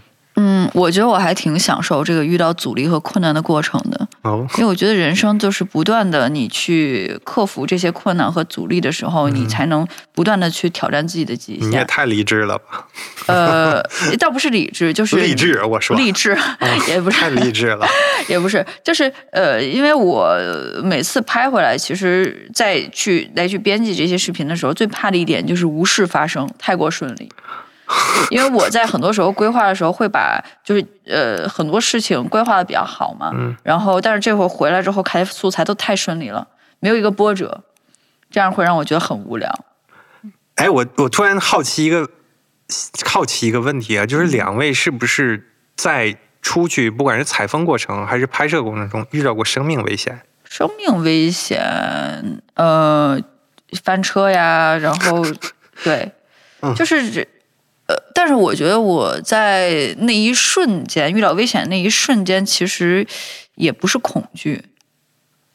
[0.74, 4.08] 嗯，我觉得我还挺享受这个遇到阻力和困难的过程的。
[4.24, 11.70] 哦，因为我觉得人生就是不断的，你去克服这些困难和阻力的时候，你才能不断的去挑战自己的极限。
[11.70, 12.88] 你也太理智了吧？
[13.28, 13.82] 呃，
[14.20, 15.64] 倒不是理智，就是 励志。
[15.64, 16.38] 我说励志
[16.88, 17.86] 也不是太励志了，
[18.28, 20.36] 也不是，就是呃，因为我
[20.84, 27.30] 每次拍回来，其实再去来去编辑这些视频的时候，最怕的一点就是无事发生，太过顺利。
[28.32, 33.32] 因为我在很多时候规划的时候会把就是呃很多事情规划的比较好嘛，
[33.64, 36.48] 然后但是这会回来之后开素材都太顺利了，
[36.80, 37.64] 没有一个波折，
[38.32, 39.66] 这样会让我觉得很无聊。
[40.56, 42.10] 哎，我我突然好奇一个
[43.06, 50.22] 好奇一个问题啊，就是两位是不是在出去不管是采风过程还是拍摄过程中遇到过生命危险？
[50.44, 53.20] 生命危险，呃，
[53.84, 55.26] 翻车呀，然后
[55.84, 56.12] 对，
[56.76, 57.28] 就是这。
[57.88, 63.06] 呃，但是我觉得我在那一瞬间遇到危险那一瞬间，其实
[63.56, 64.64] 也不是恐惧，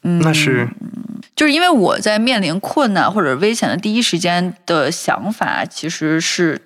[0.03, 0.69] 嗯，那是，
[1.35, 6.61] 就是因为我在面临困难或者危险的第一时间的想法，其实是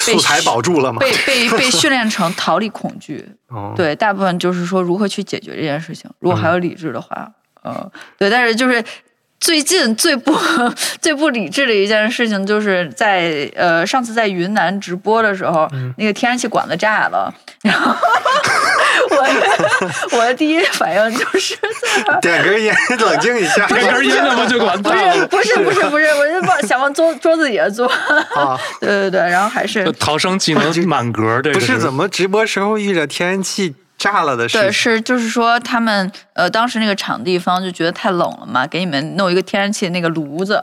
[0.00, 1.00] 素材保住了吗？
[1.00, 6.10] 被被被训练成逃离恐惧， 哦，对，大部分就是说如何去解决这件事情。
[6.18, 8.84] 如果还有理智的话，呃，对，但是就是
[9.38, 10.34] 最近最不
[11.00, 15.68] 最不理智的一件事情，就是在呃上次在云南直播的时候，
[15.98, 17.32] 那个天然气管子炸了，
[17.62, 17.94] 然后
[19.10, 21.56] 我 我的第一反应就是
[22.20, 23.66] 点根烟，冷静一下。
[23.66, 24.90] 点根烟怎么就管不？
[24.92, 27.86] 是不是不是不是，我就往想往桌桌子底下坐，
[28.34, 40.62] 啊， 对对对，然后还是逃生技能满格，这个不是怎么直播时候遇着天然气炸了的事对，是就是说他们呃当时那个场地方就觉得太冷了嘛，给你们弄一个天然气那个炉子，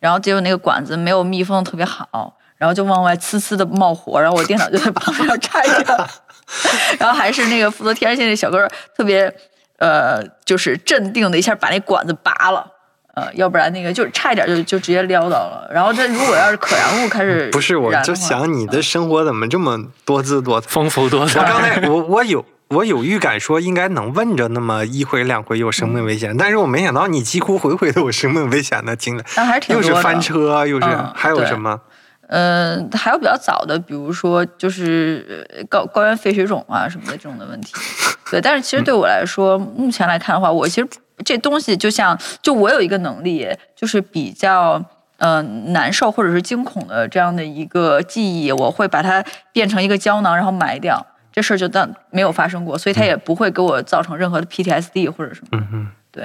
[0.00, 6.08] 然后结果那个管子没有密封特别好，然后就往外呲呲的冒火，然后我电脑就在旁边拆着，
[6.98, 9.32] 然后还是那个负责天然气那小哥特别
[9.78, 12.72] 呃就是镇定的一下把那管子拔了。
[13.16, 15.70] 呃，要不然那个就差一点就就直接撩到了。
[15.72, 20.66] 然后他如果要是可燃物开始不是，我就想你的生活怎么这么多姿多彩？
[20.68, 21.80] 丰富多我刚彩？
[21.80, 29.88] 才我我有我有预感说应该能问着那么一回两回有生命危险，但是我没想到你几乎回回都有生命危险的经历，但还是挺多的。
[29.88, 31.80] 又是翻车，又是、嗯还有什么？
[32.28, 37.74] 嗯，还有比较早的，比如说就是呃高高原肺水肿啊什么的这种的问题。
[38.30, 40.88] 对，但是其实对我来说，目前来看的话，我其实
[41.24, 44.82] 这东西就像就我有一个能力，就是比较。
[45.16, 51.06] 呃，难受或者是惊恐的这样的一个记忆，我会把它变成一个胶囊，然后埋掉。
[51.34, 55.48] 这事儿就当没有发生过，所以它也不会给我造成任何的 PTSD 或者什么。
[55.52, 55.88] 嗯嗯。
[56.12, 56.24] 对，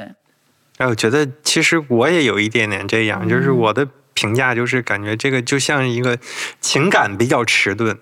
[0.78, 6.16] 哎，我觉得其实我也有一点点这样，嗯就是我的评价就是感觉这个就像一个
[6.62, 7.98] 情感比较迟钝。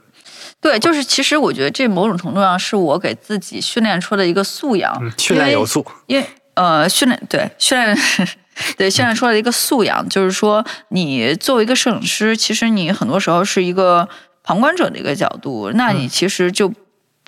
[0.59, 5.85] 对，就是其实我觉得这某种程度上是我给自己训练出的一个素养，嗯，训练有素。
[6.07, 7.97] 因为呃，训练对训练
[8.75, 14.09] 对训练出来的一个素养，就是说，你作为一个摄影师，其实你很多时候是一个
[14.43, 16.73] 旁观者的一个角度，那你其实就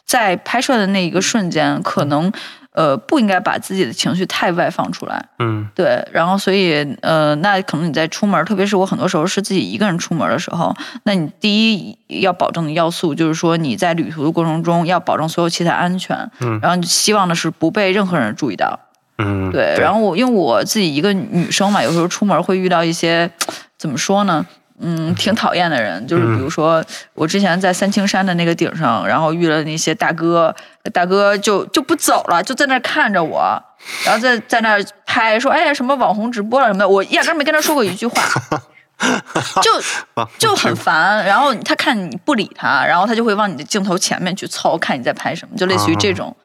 [0.10, 2.32] 在拍摄的那一个瞬间，可能
[2.72, 5.24] 呃不应该把自己的情绪太外放出来。
[5.38, 18.80] 嗯对，然后所以呃，那可能你在出门，特别是我很多时候是自己一个人出门的时候，那你第一要保证的要素就是说你在旅途的过程中要保证所有器材安全，嗯然后你希望的是不被任何人注意到。
[19.20, 23.30] 嗯，对，然后我因为我自己一个女生嘛，有时候出门会遇到一些
[23.78, 24.44] 怎么说呢？
[24.82, 30.56] 嗯，挺讨厌的人，就是比如说我之前在三清山的那个顶上，然后遇了那些大哥，
[30.94, 33.62] 大哥就就不走了，就在那儿看着我，
[34.06, 38.22] 然后在在那儿拍，说哎呀什么网红直播了什么的，我压根没跟他说过一句话，
[39.62, 39.72] 就
[40.14, 41.26] 啊就很烦。
[41.26, 46.36] 然后他看你不理他，然后他就会往你的镜头前面去凑，看你在拍什么，就类似于这种。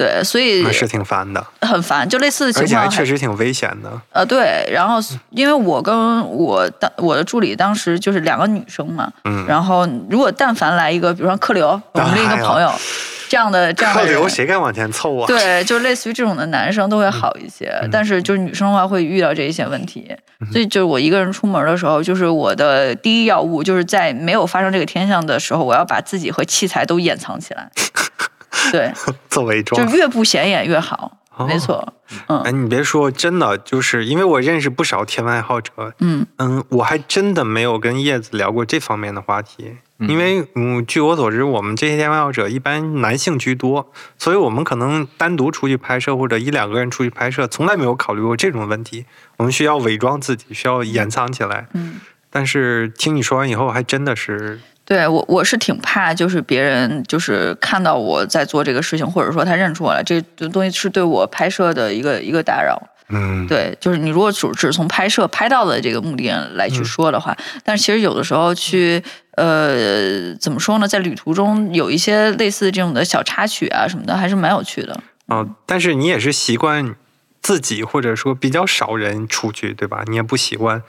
[0.00, 4.00] 对，所以那是挺烦的，很烦，就类似的而且还情况确实挺危险的。
[4.12, 4.98] 呃，对，然后
[5.28, 12.72] 因为我跟我当我的助理当时就是两个女生嘛，嗯然后如果但凡来一个，比如说客流，我们另一个朋友，
[13.28, 15.26] 这样的这样的客流，谁敢往前凑啊？
[15.26, 20.10] 对，就类似于这种的男生都会好一些，嗯但是就是女生的话会遇到这一些问题，
[20.50, 27.68] 所以就是我一个人出门的时候，就是我的第一要务就是在没有发生这个天象的时候，我要把自己和器材都掩藏起来，
[28.72, 28.92] 对，
[29.28, 29.76] 做伪就。
[29.84, 31.94] 越不显眼越好，哦没错，
[32.28, 49.06] 嗯哎，你别说，真的就是因为我认识不少天文爱好者，嗯嗯，我还真的没有跟叶子聊过这方面的话题，因为嗯，据我所知，我们这些天文爱好者一般男性居多，所以我们可能单独出去拍摄或者一两个人出去拍摄，从来没有考虑过这种问题。
[49.36, 51.68] 我们需要伪装自己，需要掩藏起来。
[51.74, 52.00] 嗯。
[52.32, 54.60] 但是听你说完以后，还真的是，
[54.90, 62.76] 对我，我是挺怕，就是别人就是看到我在做这个事情，或者说他认出我来，这这东西是对我拍摄的一个一个打扰。
[63.08, 69.00] 嗯，对，就是你如果只只从拍摄拍到的这个目的来去说的话，但是其实有的时候去
[69.36, 75.00] 呃怎么说呢，在旅途中有一些类似这种的小插曲啊什么的，还是蛮有趣的。
[75.26, 76.96] 哦，但是你也是习惯
[77.40, 80.02] 自己或者说比较少人出去，对吧？
[80.08, 80.82] 你也不习惯，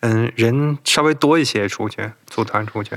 [0.00, 2.90] 嗯，人稍微多一些出去，组团出去。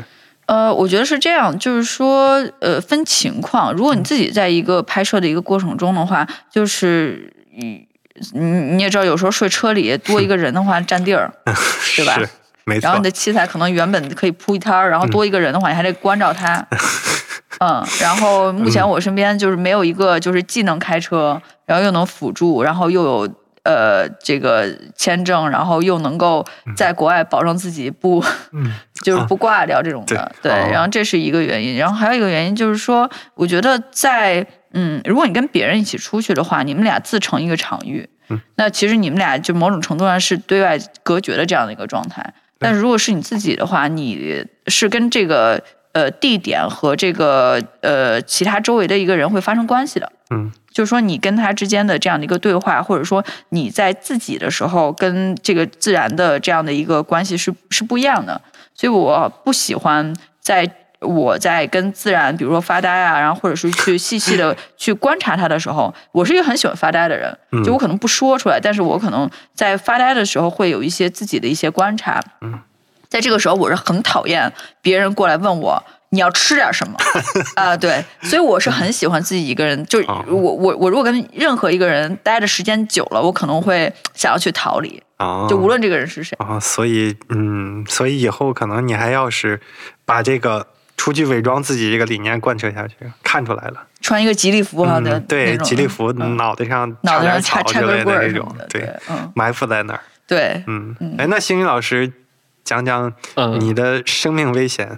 [0.52, 3.72] 呃，我觉得是这样，就是说，呃，分情况。
[3.72, 7.88] 如果你自己在一个拍摄的一个过程中的话，就是你
[8.34, 8.42] 你
[8.76, 11.32] 你也知道，有时候睡车里多一个人的话占地儿，
[11.96, 12.28] 对吧是，
[12.66, 13.04] 没错然后你。
[13.06, 16.68] 的器材可能原本可以铺一摊儿，然后多一个人的话，你还得关照他。
[17.64, 23.30] 嗯，然后目前我身边就是没有一个就是既能开车，然后又能辅助，然后又有
[23.64, 26.46] 呃这个签证，然后又能够
[26.76, 28.74] 在国外保证自己不、嗯。
[29.02, 38.40] 就是不挂掉这种的，对，然后这是一个原因，然后还有一个原因就是说，我觉得在嗯，如果你跟别人一起出去的话，你们俩自成一个场域，嗯。
[38.58, 42.32] 那其实你们俩就某种程度上是对外隔绝的这样的一个状态。
[42.60, 45.60] 但如果是你自己的话，你是跟这个
[45.94, 50.12] 呃地点和这个呃其他周围的一个人会发生关系的。
[50.30, 58.42] 嗯，就是说你跟他之间的这样的一个对话，或者说你在自己的时候跟这个自然的这样的一个关系是是不一样的。
[58.74, 60.70] 所以我不喜欢在
[61.02, 72.22] 我在跟自然，比如说发呆啊，然后或者是去细细的 去观察它的时候，我是一个很喜欢发呆的人，就我可能不说出来，但是我可能在发呆的时候会有一些自己的一些观察。
[73.12, 74.52] 在这个时候，我是很讨厌
[74.82, 76.98] 别人过来问我你要吃点什么
[77.56, 86.36] 啊、对，所以我是很喜欢自己一个人，就哦我我我如果跟任何一个人待的时间久了，我可能会想要去逃离，啊，就无论这个人是谁。
[86.40, 89.60] 啊，所以嗯，所以以后可能你还要是
[90.06, 90.66] 把这个
[90.96, 93.84] 出去伪装自己这个理念贯彻下去，看出来了。
[94.02, 100.00] 穿一个吉利服啊的、嗯，对，吉利服嗯脑袋上脑袋点上插插草之类根棍儿的这种对，嗯，埋伏在那儿。
[100.28, 102.12] 对，嗯，哎，那星宇老师
[102.64, 104.98] 讲讲嗯你的生命危险。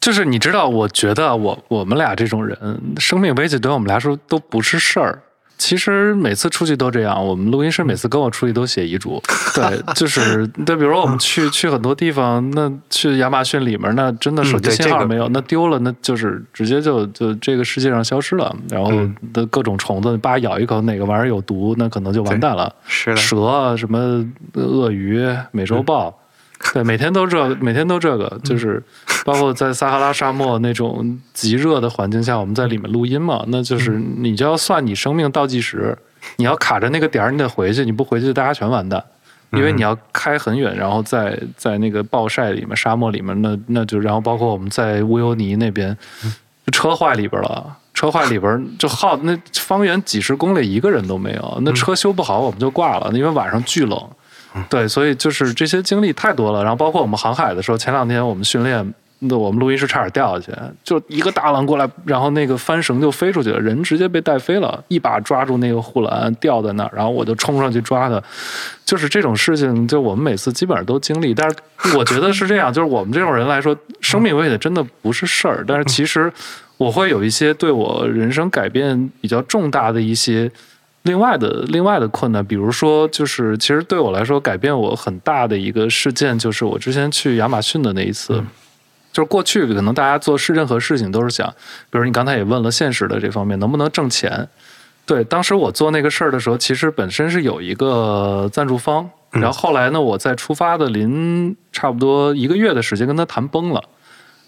[0.00, 2.56] 就是你知道，我觉得我我们俩这种人，
[2.98, 5.22] 生命危险对我们来说都不是事儿。
[5.58, 9.20] 其实每次出去都这样，我们录音师每次跟我出去都写遗嘱，
[9.56, 18.54] 对，就是对，比如说我们去去很多地方，那去亚马逊里面，那真的手机信号没有，那丢了，那就是直接就就这个世界上消失了。
[18.70, 22.72] 然后嗯的各种虫子，叭咬一口，哪个玩意儿有毒，那可能就完蛋了。
[22.86, 26.16] 是的，蛇啊，什么鳄鱼、美洲豹，
[26.74, 28.82] 对，每天都这，每天都这个，就是
[29.24, 35.96] 包括在撒哈拉沙漠那种极热的环境下，我们在里面录音嘛，那就是你就要算你生命倒计时，
[36.36, 39.02] 你要卡着那个点儿，你得回去，你不回去，大家全完蛋。
[39.52, 45.96] 因为你要开很远，然后在在那个暴晒里面、沙漠里面，那那就然后包括我们在乌尤尼那边，
[46.70, 53.98] 车坏里边了，车坏里边就耗那方圆几十公里一个人都没有，那车修不好我们就挂了，因为晚上巨冷。
[54.68, 60.52] 对，所以就是这些经历太多了，然后包括我们航海的时候，前两天我们训练，那我们录音室差点掉下去，
[60.84, 68.22] 就一个大浪过来，然后那个帆绳就飞出去了，人直接被带飞了，一把抓住那个护栏吊在那儿，然后我就冲上去抓他，
[68.84, 76.32] 就是这种事情，就我们每次基本上都经历，但是我觉得是这样，就是我们这种人来说，生命危险真的不是事儿，但是其实
[76.76, 80.50] 我会有一些对我人生改变比较重大的一些。
[81.02, 88.42] 另外的另外的困难，比如说，就是其实对我来说改变我很大的一个事件，就是我之前去亚马逊的那一次。
[89.10, 91.48] 就是过去可能大家做事任何事情都是想，
[91.90, 94.46] 比如你刚才也问了现实的这方面能不能挣钱。
[95.06, 103.82] 对，当时我做那个事儿的时候，其实本身是有一个赞助方，然后后来呢，我在出发的临差不多一个月的时间跟他谈崩了，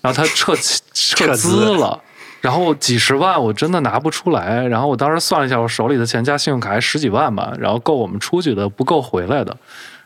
[0.02, 0.54] 然后他撤
[0.92, 1.98] 撤资了。
[2.40, 9.56] 然后几十万我真的拿不出来，然后我当时算了一下，我手里的钱加信用卡还十几万吧，然后够我们出去的，不够回来的。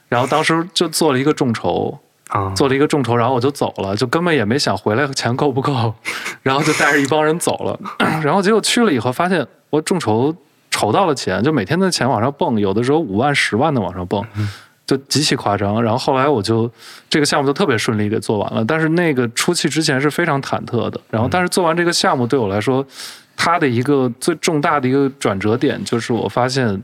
[0.08, 1.98] 然后当时就做了一个众筹，
[2.28, 5.94] 啊，做了一个众筹，然后我就走了，就根本也没想回来钱够不够，
[6.42, 7.78] 然后就带着一帮人走了。
[8.22, 10.34] 然后结果去了以后，发现我众筹
[10.70, 14.24] 筹到了钱，就每天的钱往上蹦，有的时候五万、十万的往上蹦，
[14.86, 15.82] 就极其夸张。
[15.82, 16.70] 然后后来我就
[17.08, 21.00] 这个项目就特别顺利给做完了，但是那个出去之前是非常忐忑的。
[21.10, 22.86] 然后但是做完这个项目对我来说，
[23.36, 26.82] 它的一个最重大的一个转折点就是我发现，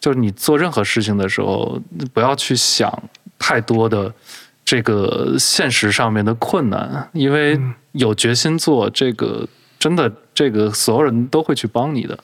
[0.00, 1.80] 就是你做任何事情的时候，
[2.12, 3.02] 不要去想
[3.38, 4.12] 太多的。
[4.62, 7.58] 这个现实上面的困难，因为
[7.90, 9.44] 有决心做这个，
[9.80, 12.16] 真的这个所有人都会去帮你的。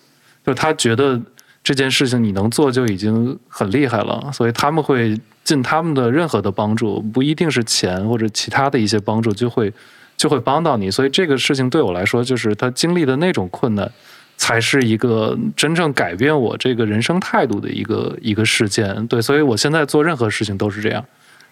[0.47, 1.21] 就他觉得
[1.67, 9.73] 这件事情你能做就已经很厉害了，所以他们会尽他们的任何的帮助，不一定是钱或者其他的一些帮助，就会
[10.17, 10.89] 就会帮到你。
[10.89, 13.91] 所以这个事情对我来说，就是他经历的那种困难，
[14.37, 19.05] 才是一个真正改变我这个人生态度的一个一个事件。
[19.09, 21.05] 对，所以我现在做任何事情都是这样。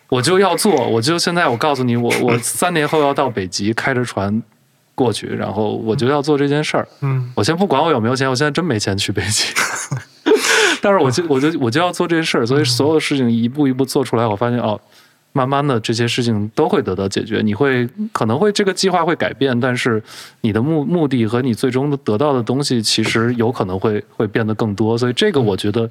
[0.09, 4.41] 我就要做，我就现在我告诉你，我我三年后要到北极，开着船
[4.95, 6.87] 过去，然后我就要做这件事儿。
[7.01, 9.47] 嗯，我先不管我有没有钱，我现在真没钱去北京，
[10.81, 14.81] 但是我就我就我就要做这件事儿，所以所有的事情一步一步做出来，我发现哦，
[15.33, 17.41] 慢慢的这些事情都会得到解决。
[17.43, 20.03] 你会可能会这个计划会改变，但是
[20.43, 24.97] 你的目目的和你最终的得到的东西，其实有可能会会变得更多。
[24.97, 25.91] 所以这个我觉得。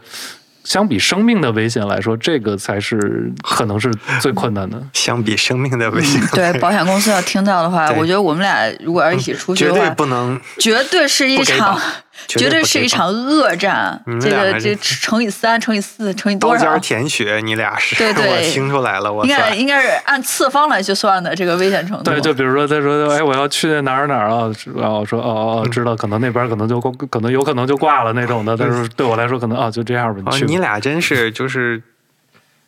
[0.63, 3.91] 相比生命的危险来说，这个才是可能是
[4.21, 4.81] 最困难的。
[4.93, 11.81] 相比生命的危险，对，保险公司要听到的话，我觉得我们俩如果要一起出去绝对的话，不能绝对是一场保，
[12.27, 16.79] 绝 绝对是一场恶战这个这乘以三，乘以四，乘以多少刀尖儿？
[16.79, 22.03] 舔血，你俩是， 对对我听出来了，我应该应该是按次方来去算的这个危险程度。
[22.03, 30.45] 对，就比如说他说，哎，我要去哪儿哪儿啊，然后说，哦哦，知道，可能那边可能就可能有可能就挂了那种的，但是对我来说，可能啊，就这样吧，啊你去。
[30.45, 31.81] 你俩真是就是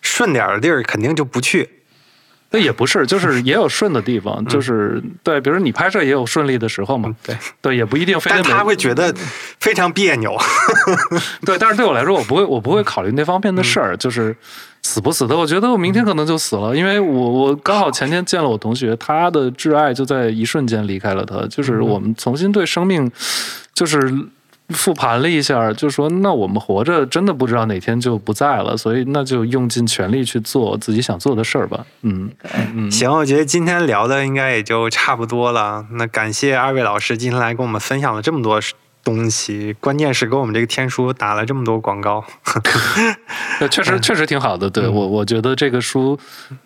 [0.01, 1.69] 顺点儿的地儿肯定就不去，
[2.55, 9.13] 那也不是，就 是也有顺的地方，就是对，比如你拍摄也有顺利的时候嘛，对，对，也不一定非得每但他会觉得
[9.59, 10.33] 非常别扭。
[11.45, 14.33] 对，但是对我来说，我不会，我不会考虑那方面的事儿，就是
[14.81, 15.35] 死不死的。
[15.35, 23.11] 我觉得我明天可能就死了，因为我我刚好前天见了我同学，他的挚爱就在一瞬间离开了他，就是我们重新对生命，
[23.73, 23.99] 就是
[24.69, 31.85] 复盘了一下，就说那我们活着真的不知道哪天就不在了，所以那就用尽全力去做自己想做的事儿吧。
[32.01, 32.31] 嗯
[32.73, 35.85] 嗯，行，我觉得今天聊的应该也就差不多了。
[35.91, 38.59] 那感谢二位老师今天来跟我们分享了这么多
[39.03, 42.25] 东西，关键是给我们这个天书打了这么多广告。
[43.59, 44.67] 对， 确实确实挺好的。
[44.67, 46.17] 对我，我觉得这个书，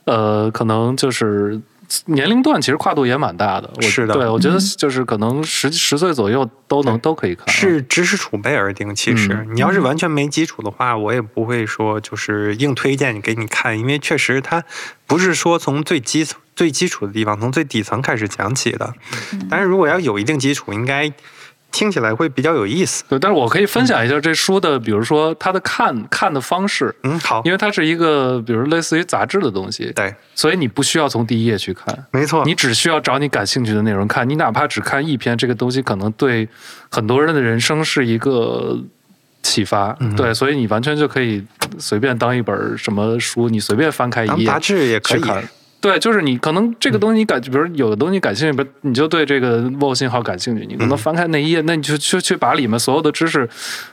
[0.06, 1.60] 呃，可能就是
[2.06, 3.72] 年龄段其实跨度也蛮大的。
[3.76, 7.48] 我是的对我觉得就是可能十十岁左右都能都可以看。
[7.50, 8.94] 是知识储备而定。
[8.94, 14.64] 其实、嗯你要是完全没基础的话，我也不会说就是硬推荐你给你看，因为确实它
[15.08, 18.94] 不是说从最基础最基础的地方，从最底层开始讲起的。
[19.50, 21.12] 但是如果要有一定基础，应该
[21.72, 23.04] 听起来会比较有意思。
[23.08, 32.06] 对，但是我可以分享一下这书的，比如说它的看看的方式，嗯，好因，为它是一个比如类似于杂志的东西，对，所以你不需要从第一页去看。
[32.12, 36.48] 没错，你只需要找你感兴趣的内容看，你哪怕只看一篇，这个东西可能对
[36.90, 38.78] 很多人的人生是一个
[39.44, 39.96] 启发。
[40.00, 41.46] 嗯对，所以你完全就可以
[41.78, 45.22] 随便当一本什么书，你随便翻开一页当杂志也可以。
[45.82, 53.48] 对，就是你可能这个东西你感，比如有的东西感兴趣，你就对这个 VO 信号感兴趣，你可能翻开那一页，那你就去去把里面所有的知识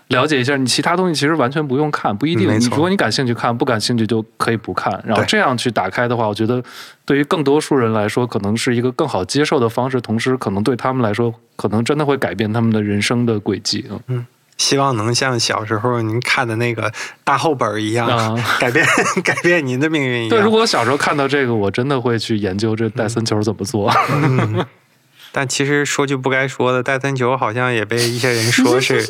[0.08, 0.56] 了解一下。
[0.56, 2.48] 你其他东西其实完全不用看，不一定。
[2.70, 5.00] 如果你感兴趣看，不感兴趣就可以不看。
[5.06, 6.60] 然后这样去打开的话，我觉得
[7.04, 13.84] 对于更多数人来说，可能是一个更好接受的方式，同时可能对他们来说，可能真的会改变他们的人生的轨迹。
[14.08, 14.26] 嗯
[14.58, 16.92] 希望能像小时候您看的那个
[17.24, 18.86] 大厚本儿一样，啊 改变
[19.22, 20.30] 改变您的命运一样。
[20.30, 23.92] 对，如果我小时候看到这个，我真的会去研究这戴森球怎么做。
[25.32, 29.04] 但其实说句不该说的，戴森球好像也被一些人说 是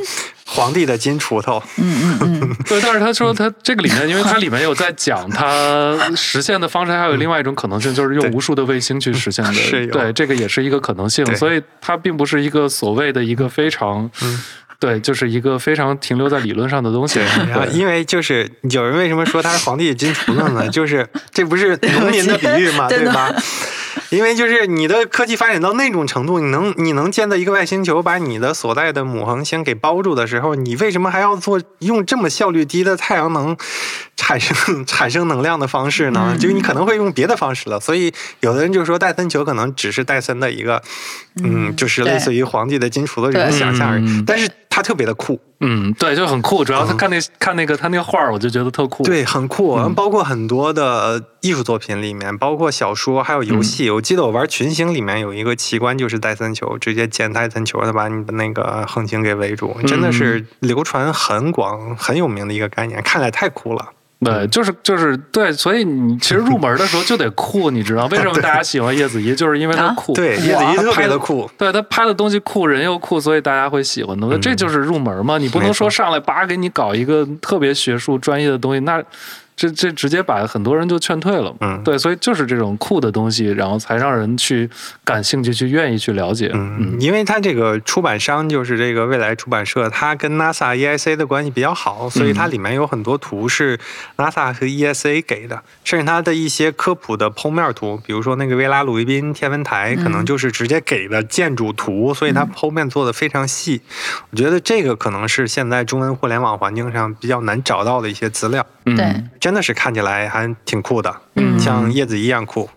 [0.44, 1.62] 皇帝的金锄头。
[1.76, 9.86] 嗯嗯嗯对，但是他说他这个里面，因为它里面有在讲它实现的方式，还有另外一种可能性，就是用无数的卫星去实现的。
[9.86, 14.10] 对，这个也是一个可能性，所以它并不是一个所谓的一个非常，
[14.78, 17.18] 对，就是一个非常停留在理论上的东西。
[17.48, 20.68] 然后，因为就是有人为什么说他是皇帝的金锄头呢？
[20.70, 23.34] 就是这不是农民的比喻嘛， 对吧？
[24.10, 33.56] 因为就是你的科技发展到那种程度，你能你能建造一个外星球，把你的所在的母恒星给包住的时候，你为什么还要做用这么效率低的太阳能
[34.16, 36.36] 产生 产生能量的方式呢？
[36.40, 37.78] 就你可能会用别的方式了。
[37.78, 40.82] 所以有的人就说戴森球可能只是戴森的一个，
[41.42, 44.24] 嗯，就是类似于皇帝的金锄头这种想象而已嗯。
[44.26, 46.62] 但是它特别的酷，嗯，对，就很酷。
[46.64, 49.02] 主要他看那看那个他那个画儿，我就觉得特酷。
[49.04, 49.76] 对，很酷。
[49.94, 53.90] 包括很多的艺术作品里面，包括小说，还有游戏。
[53.90, 63.92] 我记得我玩群星里面有一个奇观，就是戴森球，直接捡戴森球他把你的那个恒星给围住，真的是流传很广、很有名的一个概念，看来太酷了。
[64.18, 70.14] 对，就是就是对，所以你其实入门的时候就得酷，你知道为什么大家喜欢叶子怡，就是因为它啊酷。
[70.14, 71.50] 对，叶子哇怡特别他拍的的酷。
[71.58, 74.38] 对他拍的东西酷，人又酷，所以大家会喜欢的。
[74.38, 79.02] 这就是入门嘛，你不能说上来叭给你搞一个特别学术专业的东西，那
[79.56, 81.56] 这这直接把很多人就劝退了嘛。
[81.62, 84.68] 嗯对，所以就是这种酷的东西，然后才让人去
[85.02, 86.50] 感兴趣，去愿意去了解。
[86.52, 93.78] 嗯，因为它这个出版商就是这个未来出版社，它跟 NASA、ESA 的关系比较好，所以它里面有很多图是
[94.16, 103.80] NASA 和 ESA 给的，甚至它的一些科普的剖面图，比如说那个维拉鲁伊宾天文台，可能就是直接给的建筑图，所以它剖面做的非常细。
[104.30, 112.68] 我觉得这个可能是现在中文互联网环境上比较难找到的一些资料，嗯对，真的是看起来还挺酷的，嗯像叶子一样酷。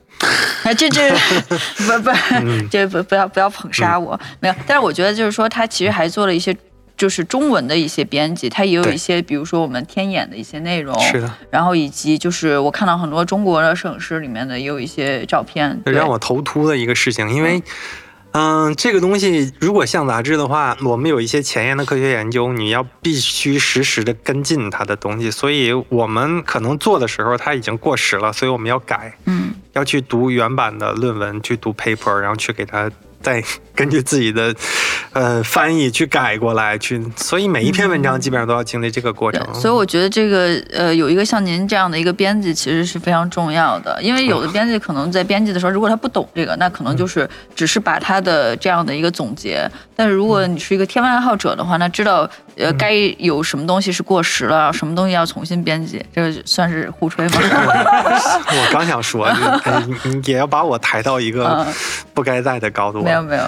[0.64, 2.12] 啊， 这这不 不，
[2.70, 4.54] 这不不要不要捧杀我，没有。
[4.68, 6.56] 但是我觉得就是说，他其实还做了一些。
[6.96, 17.64] 就是中文的一些编辑，他也有一些，比如说我们天眼的一些内容，是的，然后以及就是我看到很多中国的摄影师里面的也有一些照片，对让我头秃的一个事情，因为。
[18.32, 29.54] 嗯，这个东西如果像杂志的话，我们有一些前沿的科学研究，你要必须实时的跟进它的东西，所以我们可能做的时候它已经过时了，所以我们要改，嗯。
[29.74, 33.44] 要去读原版的论文，去读 paper，然后去给它再
[33.76, 34.54] 根据自己的
[35.14, 44.02] 呃翻译去改过来，去，所以每一篇文章基本上都要经历这个过对程。，所以我觉得这个呃，有一个像您这样的一个编辑，其实是非常重要的。
[44.02, 49.70] 因为有的编辑可能在编辑的时候，如果他不懂这个，那可能就是只是把他的这样的一个总结。
[49.96, 57.36] 但是如果你是一个天文爱好者的话，那知道呃该有什么东西是过时了，什么东西要重新编辑，这个算是互吹吗？
[57.42, 61.74] 我刚想说， 你哎你你也要把我抬到一个嗯
[62.14, 63.04] 不该在的高度。
[63.10, 63.44] 没有没有，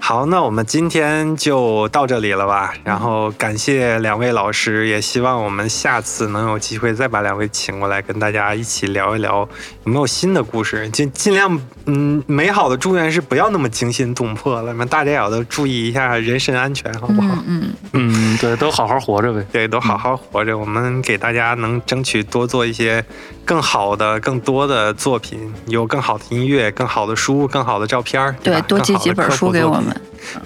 [0.00, 2.72] 好，那我们今天就到这里了吧。
[2.82, 9.46] 然后感谢两位老师，也希望我们下次能有机会再把两位请过来，跟大家一起聊一聊
[9.84, 10.88] 有没有新的故事。
[10.90, 17.34] 尽尽量，嗯，美好的祝愿是不要那么惊心动魄了，那么大家也要注意一下人身安全，好不好？
[17.46, 19.44] 嗯嗯，嗯，对，都好好活着呗。
[19.52, 20.56] 对，都好好活着。
[20.56, 23.04] 我们给大家能争取多做一些
[23.44, 29.87] 更好的、更多的作品，有更好的音乐、更好的书、更好的照片儿，对多寄几本书给我们。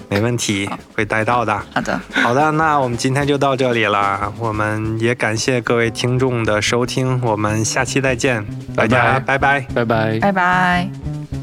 [0.09, 1.57] 没问题，会带到的。
[1.73, 4.31] 好的，好的，那我们今天就到这里了。
[4.39, 8.45] 我们也感谢各位听众的收听，我们下期再见，
[8.75, 10.19] 大家拜拜拜拜。
[10.19, 11.42] 拜拜。